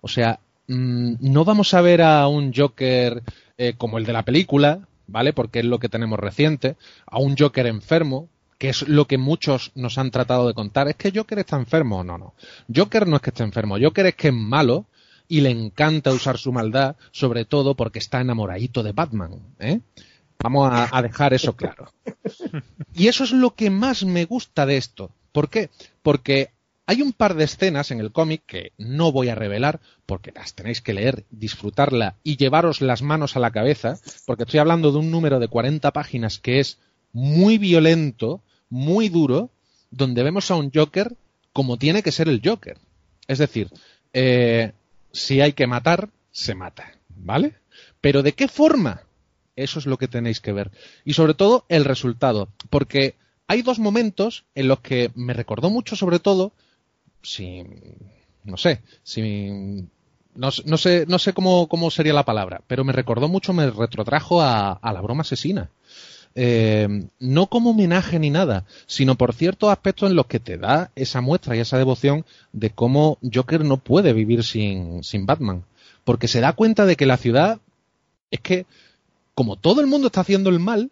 [0.01, 0.39] O sea,
[0.71, 3.23] mmm, no vamos a ver a un Joker
[3.57, 5.33] eh, como el de la película, ¿vale?
[5.33, 9.71] Porque es lo que tenemos reciente, a un Joker enfermo, que es lo que muchos
[9.75, 10.87] nos han tratado de contar.
[10.87, 12.03] Es que Joker está enfermo.
[12.03, 12.35] No, no.
[12.73, 13.77] Joker no es que esté enfermo.
[13.81, 14.85] Joker es que es malo
[15.27, 19.39] y le encanta usar su maldad, sobre todo porque está enamoradito de Batman.
[19.59, 19.79] ¿eh?
[20.39, 21.91] Vamos a, a, dejar eso claro.
[22.93, 25.11] Y eso es lo que más me gusta de esto.
[25.31, 25.69] ¿Por qué?
[26.01, 26.51] Porque
[26.91, 30.55] hay un par de escenas en el cómic que no voy a revelar porque las
[30.55, 34.97] tenéis que leer, disfrutarla y llevaros las manos a la cabeza, porque estoy hablando de
[34.97, 36.79] un número de 40 páginas que es
[37.13, 39.51] muy violento, muy duro,
[39.89, 41.15] donde vemos a un Joker
[41.53, 42.77] como tiene que ser el Joker.
[43.25, 43.69] Es decir,
[44.11, 44.73] eh,
[45.13, 47.53] si hay que matar, se mata, ¿vale?
[48.01, 49.03] Pero ¿de qué forma?
[49.55, 50.71] Eso es lo que tenéis que ver.
[51.05, 53.15] Y sobre todo el resultado, porque
[53.47, 56.51] hay dos momentos en los que me recordó mucho sobre todo,
[57.21, 57.63] si,
[58.43, 58.81] no sé,
[60.35, 63.69] no, no sé, no sé cómo, cómo, sería la palabra, pero me recordó mucho, me
[63.69, 65.69] retrotrajo a, a la broma asesina.
[66.33, 66.87] Eh,
[67.19, 71.19] no como homenaje ni nada, sino por ciertos aspectos en los que te da esa
[71.19, 75.65] muestra y esa devoción de cómo Joker no puede vivir sin, sin Batman.
[76.03, 77.59] Porque se da cuenta de que la ciudad
[78.31, 78.65] es que,
[79.35, 80.91] como todo el mundo está haciendo el mal,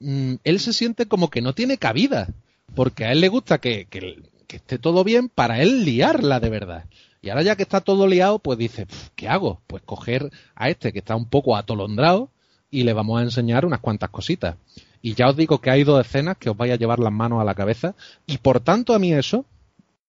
[0.00, 2.28] mmm, él se siente como que no tiene cabida.
[2.74, 4.22] Porque a él le gusta que, que,
[4.54, 6.84] que esté todo bien para él liarla de verdad.
[7.20, 8.86] Y ahora ya que está todo liado, pues dice,
[9.16, 9.60] ¿qué hago?
[9.66, 12.30] Pues coger a este que está un poco atolondrado
[12.70, 14.54] y le vamos a enseñar unas cuantas cositas.
[15.02, 17.40] Y ya os digo que hay dos escenas que os vais a llevar las manos
[17.40, 17.96] a la cabeza
[18.26, 19.44] y por tanto a mí eso,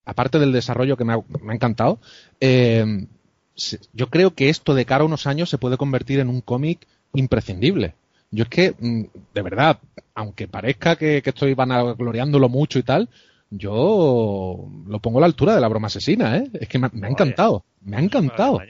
[0.05, 1.97] aparte del desarrollo que me ha, me ha encantado,
[2.39, 3.07] eh,
[3.93, 6.85] yo creo que esto de cara a unos años se puede convertir en un cómic
[7.15, 7.95] imprescindible.
[8.29, 9.79] Yo es que, mm, de verdad,
[10.13, 13.09] aunque parezca que, que estoy vanagloriándolo mucho y tal,
[13.58, 16.49] yo lo pongo a la altura de la broma asesina, ¿eh?
[16.60, 18.62] Es que me, me ha encantado, me ha encantado.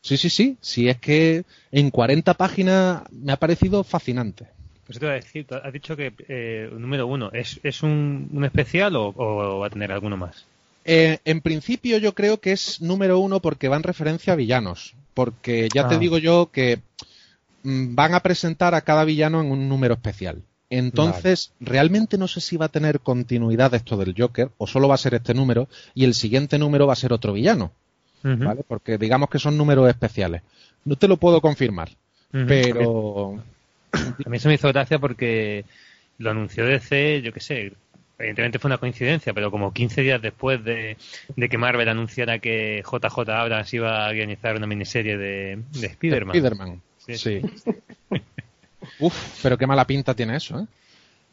[0.00, 0.56] Sí, sí, sí.
[0.60, 4.46] Sí, es que en 40 páginas me ha parecido fascinante.
[4.86, 8.44] Pues te voy a decir, has dicho que eh, número uno, ¿es, es un, un
[8.44, 10.46] especial o, o, va a tener alguno más?
[10.86, 14.94] Eh, en principio yo creo que es número uno porque va en referencia a villanos.
[15.12, 15.88] Porque ya ah.
[15.88, 16.80] te digo yo que
[17.64, 20.42] mm, van a presentar a cada villano en un número especial.
[20.70, 21.72] Entonces, vale.
[21.72, 24.98] realmente no sé si va a tener continuidad esto del Joker o solo va a
[24.98, 27.72] ser este número y el siguiente número va a ser otro villano.
[28.22, 28.44] Uh -huh.
[28.46, 28.62] ¿vale?
[28.66, 30.42] Porque digamos que son números especiales.
[30.84, 31.90] No te lo puedo confirmar,
[32.32, 32.46] uh -huh.
[32.46, 33.42] pero...
[33.92, 35.64] A mí se me hizo gracia porque
[36.18, 37.72] lo anunció DC, yo qué sé,
[38.18, 40.96] evidentemente fue una coincidencia, pero como 15 días después de,
[41.36, 46.36] de que Marvel anunciara que JJ Abrams iba a guionizar una miniserie de, de Spider-Man.
[46.36, 46.82] Spider-Man.
[46.98, 47.16] Sí.
[47.16, 47.40] Sí.
[49.00, 50.66] Uf, pero qué mala pinta tiene eso, ¿eh?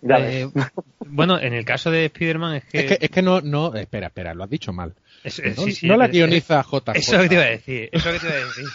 [0.07, 0.47] Eh,
[1.07, 2.79] bueno, en el caso de Spider-Man es que...
[2.79, 4.93] Es que, es que no, no, espera, espera, lo has dicho mal.
[5.23, 6.91] es- No, es- sí, sí, no la es- guioniza JJ.
[6.95, 8.65] Eso es lo que te iba a decir, eso que te iba a decir.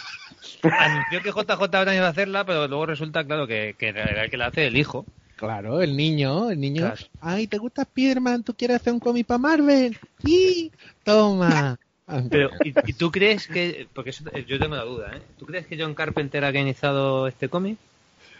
[0.79, 4.25] Anunció que JJ Abrams iba a hacerla, pero luego resulta, claro, que, que en realidad
[4.25, 5.05] el que la hace el hijo.
[5.37, 6.81] Claro, el niño, el niño.
[6.81, 7.01] Claro.
[7.19, 8.43] Ay, ¿te gusta Spider-Man?
[8.43, 9.97] ¿Tú quieres hacer un cómic para Marvel?
[10.23, 10.71] ¡Sí!
[11.03, 11.79] Toma.
[12.29, 13.87] Pero, ¿y, y tú crees que.?
[13.93, 15.21] Porque eso, yo tengo la duda, ¿eh?
[15.39, 17.77] ¿Tú crees que John Carpenter ha guionizado este cómic?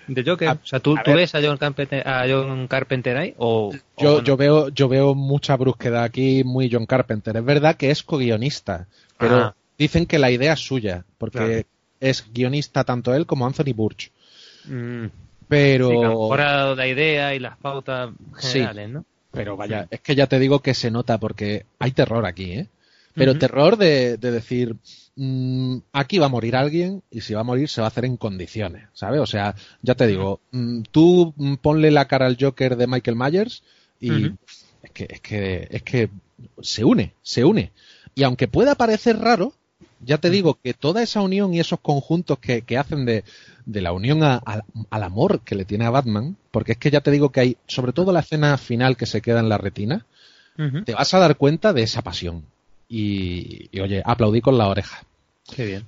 [0.08, 0.48] ¿De Joker?
[0.50, 3.34] A- o sea, ¿tú, a tú ves a John Carpenter, a John Carpenter ahí?
[3.38, 7.38] O, o Yo, yo veo, yo veo mucha brusquedad aquí, muy John Carpenter.
[7.38, 8.88] Es verdad que es co-guionista,
[9.18, 9.56] pero Ah.
[9.78, 11.62] dicen que la idea es suya, porque Claro.
[12.00, 14.12] es guionista tanto él como Anthony Burch.
[14.66, 15.06] mm,
[15.48, 18.54] Pero, sí, la idea y las pautas Sí.
[18.60, 19.06] generales, ¿no?
[19.32, 22.68] pero vaya, es que ya te digo que se nota porque hay terror aquí, ¿eh?
[23.16, 24.76] Pero terror de, de decir,
[25.16, 28.06] mm, aquí va a morir alguien y si va a morir se va a hacer
[28.06, 29.20] en condiciones, ¿sabes?
[29.22, 33.18] O sea, ya te digo, mm, tú mm, ponle la cara al Joker de Michael
[33.18, 33.64] Myers
[34.00, 34.08] y
[34.84, 36.10] es que, es que, es que
[36.62, 37.72] se une, se une.
[38.16, 39.54] Y aunque pueda parecer raro,
[40.04, 43.24] ya te digo que toda esa unión y esos conjuntos que, que hacen de,
[43.66, 46.90] de la unión a- a- al amor que le tiene a Batman, porque es que
[46.92, 49.58] ya te digo que hay, sobre todo la escena final que se queda en la
[49.60, 50.06] retina,
[50.84, 52.46] te vas a dar cuenta de esa pasión.
[52.94, 55.04] Y, y, oye, aplaudí con la oreja.
[55.56, 55.86] Qué bien.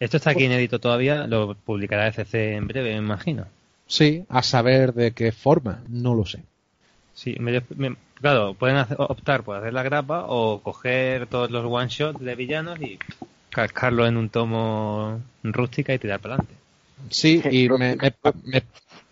[0.00, 3.46] Esto está aquí inédito todavía, lo publicará FC en breve, me imagino.
[3.86, 6.42] Sí, a saber de qué forma, no lo sé.
[7.14, 11.64] Sí, me- me- claro, pueden hacer- optar por hacer la grapa o coger todos los
[11.64, 12.98] one shots de villanos y
[13.50, 16.54] cascarlo en un tomo rústica y tirar para adelante.
[17.10, 18.12] Sí, y me, me,
[18.44, 18.62] me-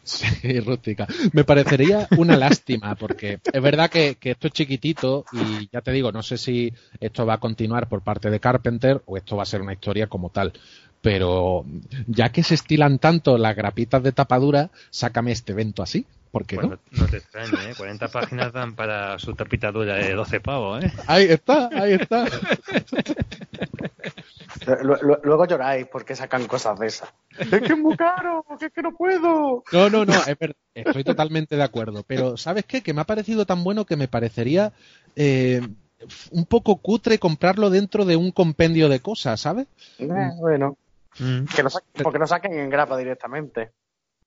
[0.40, 1.06] sí, rústica.
[1.32, 5.90] Me parecería una lástima porque es verdad que, que esto es chiquitito y ya te
[5.90, 9.42] digo, no sé si esto va a continuar por parte de Carpenter o esto va
[9.42, 10.52] a ser una historia como tal.
[11.02, 11.64] Pero
[12.06, 16.06] ya que se estilan tanto las grapitas de tapadura, sácame este evento así.
[16.30, 16.62] ¿Por qué no?
[16.68, 17.74] no, no te extrañe, ¿eh?
[17.76, 20.92] 40 páginas dan para su tapita dura de 12 pavos, ¿eh?
[21.06, 22.26] Ahí está, ahí está.
[24.82, 27.12] Lu- lu- Luego lloráis porque sacan cosas de esas.
[27.38, 29.62] Es que es muy caro, que es que no puedo.
[29.72, 32.02] No, no, no, es ver- estoy totalmente de acuerdo.
[32.06, 32.82] Pero, ¿sabes qué?
[32.82, 34.72] Que me ha parecido tan bueno que me parecería
[35.14, 35.60] eh,
[36.30, 39.66] un poco cutre comprarlo dentro de un compendio de cosas, ¿sabes?
[39.98, 40.76] Eh, bueno,
[41.18, 41.44] Mm.
[41.54, 43.70] que lo saquen, porque lo saquen en grapa directamente.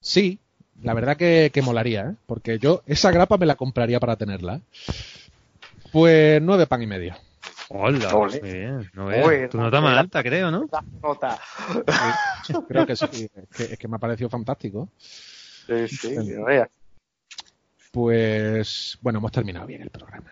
[0.02, 0.40] Sí,
[0.82, 2.16] la verdad que, que molaría, ¿eh?
[2.26, 4.56] Porque yo esa grapa me la compraría para tenerla.
[4.56, 4.62] ¿eh?
[5.92, 7.16] Pues nueve pan y medio.
[7.70, 8.40] Hola, Ole.
[8.42, 8.92] muy bien.
[8.94, 9.06] No.
[9.08, 10.68] Uy, tu nota más la- alta, creo, ¿no?
[10.72, 11.40] La nota.
[12.68, 14.90] Creo que sí, es que, es que me ha parecido fantástico.
[14.98, 16.68] Sí, sí, no veas.
[17.92, 20.32] Pues, bueno, hemos terminado bien el programa.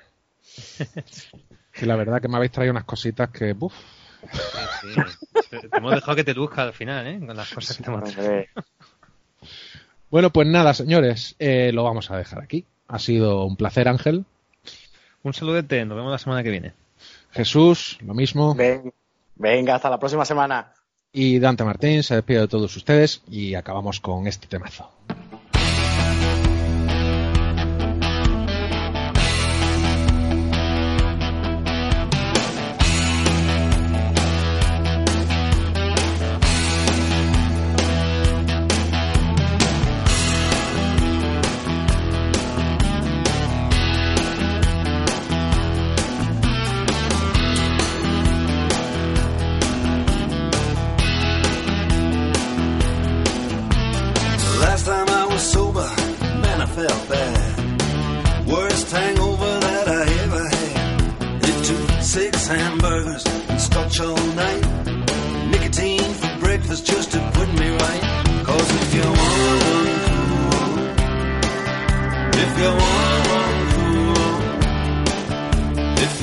[1.72, 3.74] Que la verdad que me habéis traído unas cositas que, buf,
[4.82, 5.28] Sí, sí.
[5.50, 7.20] Te, te hemos dejado que te luzca al final, ¿eh?
[7.20, 8.46] Con las cosas que te hemos traído.
[10.10, 12.66] Bueno, pues nada, señores, eh, lo vamos a dejar aquí.
[12.88, 14.26] Ha sido un placer, Ángel.
[15.24, 16.74] Un saludete, nos vemos la semana que viene.
[17.38, 18.54] Jesús, lo mismo.
[18.56, 18.94] ven-
[19.36, 20.74] venga, hasta la próxima semana.
[21.14, 24.92] Y Dante Martín se despide de todos ustedes y acabamos con este temazo.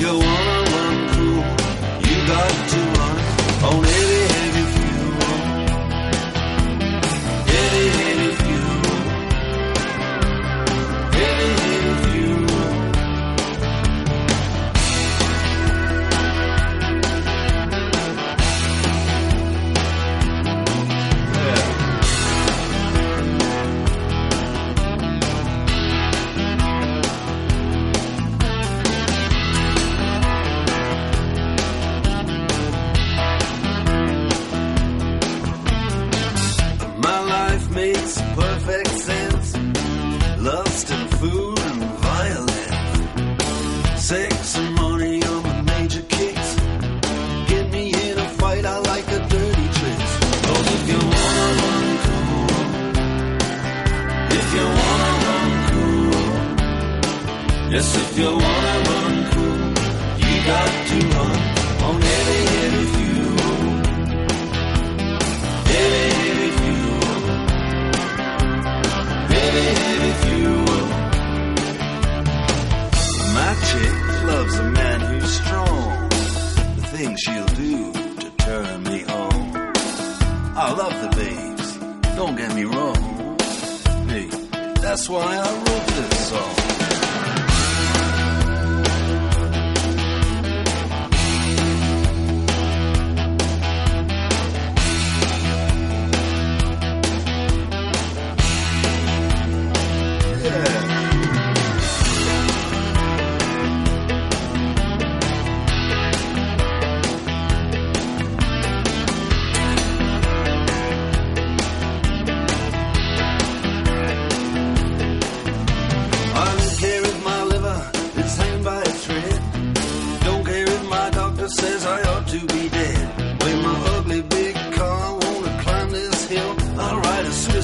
[0.05, 0.44] go on.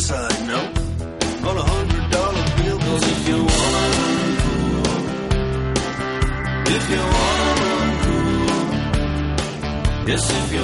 [0.01, 0.31] yes I.
[1.47, 4.85] On a hundred dollar bill goes if you wanna uncool.
[6.75, 7.47] If you wanna
[7.81, 8.47] uncool.
[10.07, 10.60] Yes, if you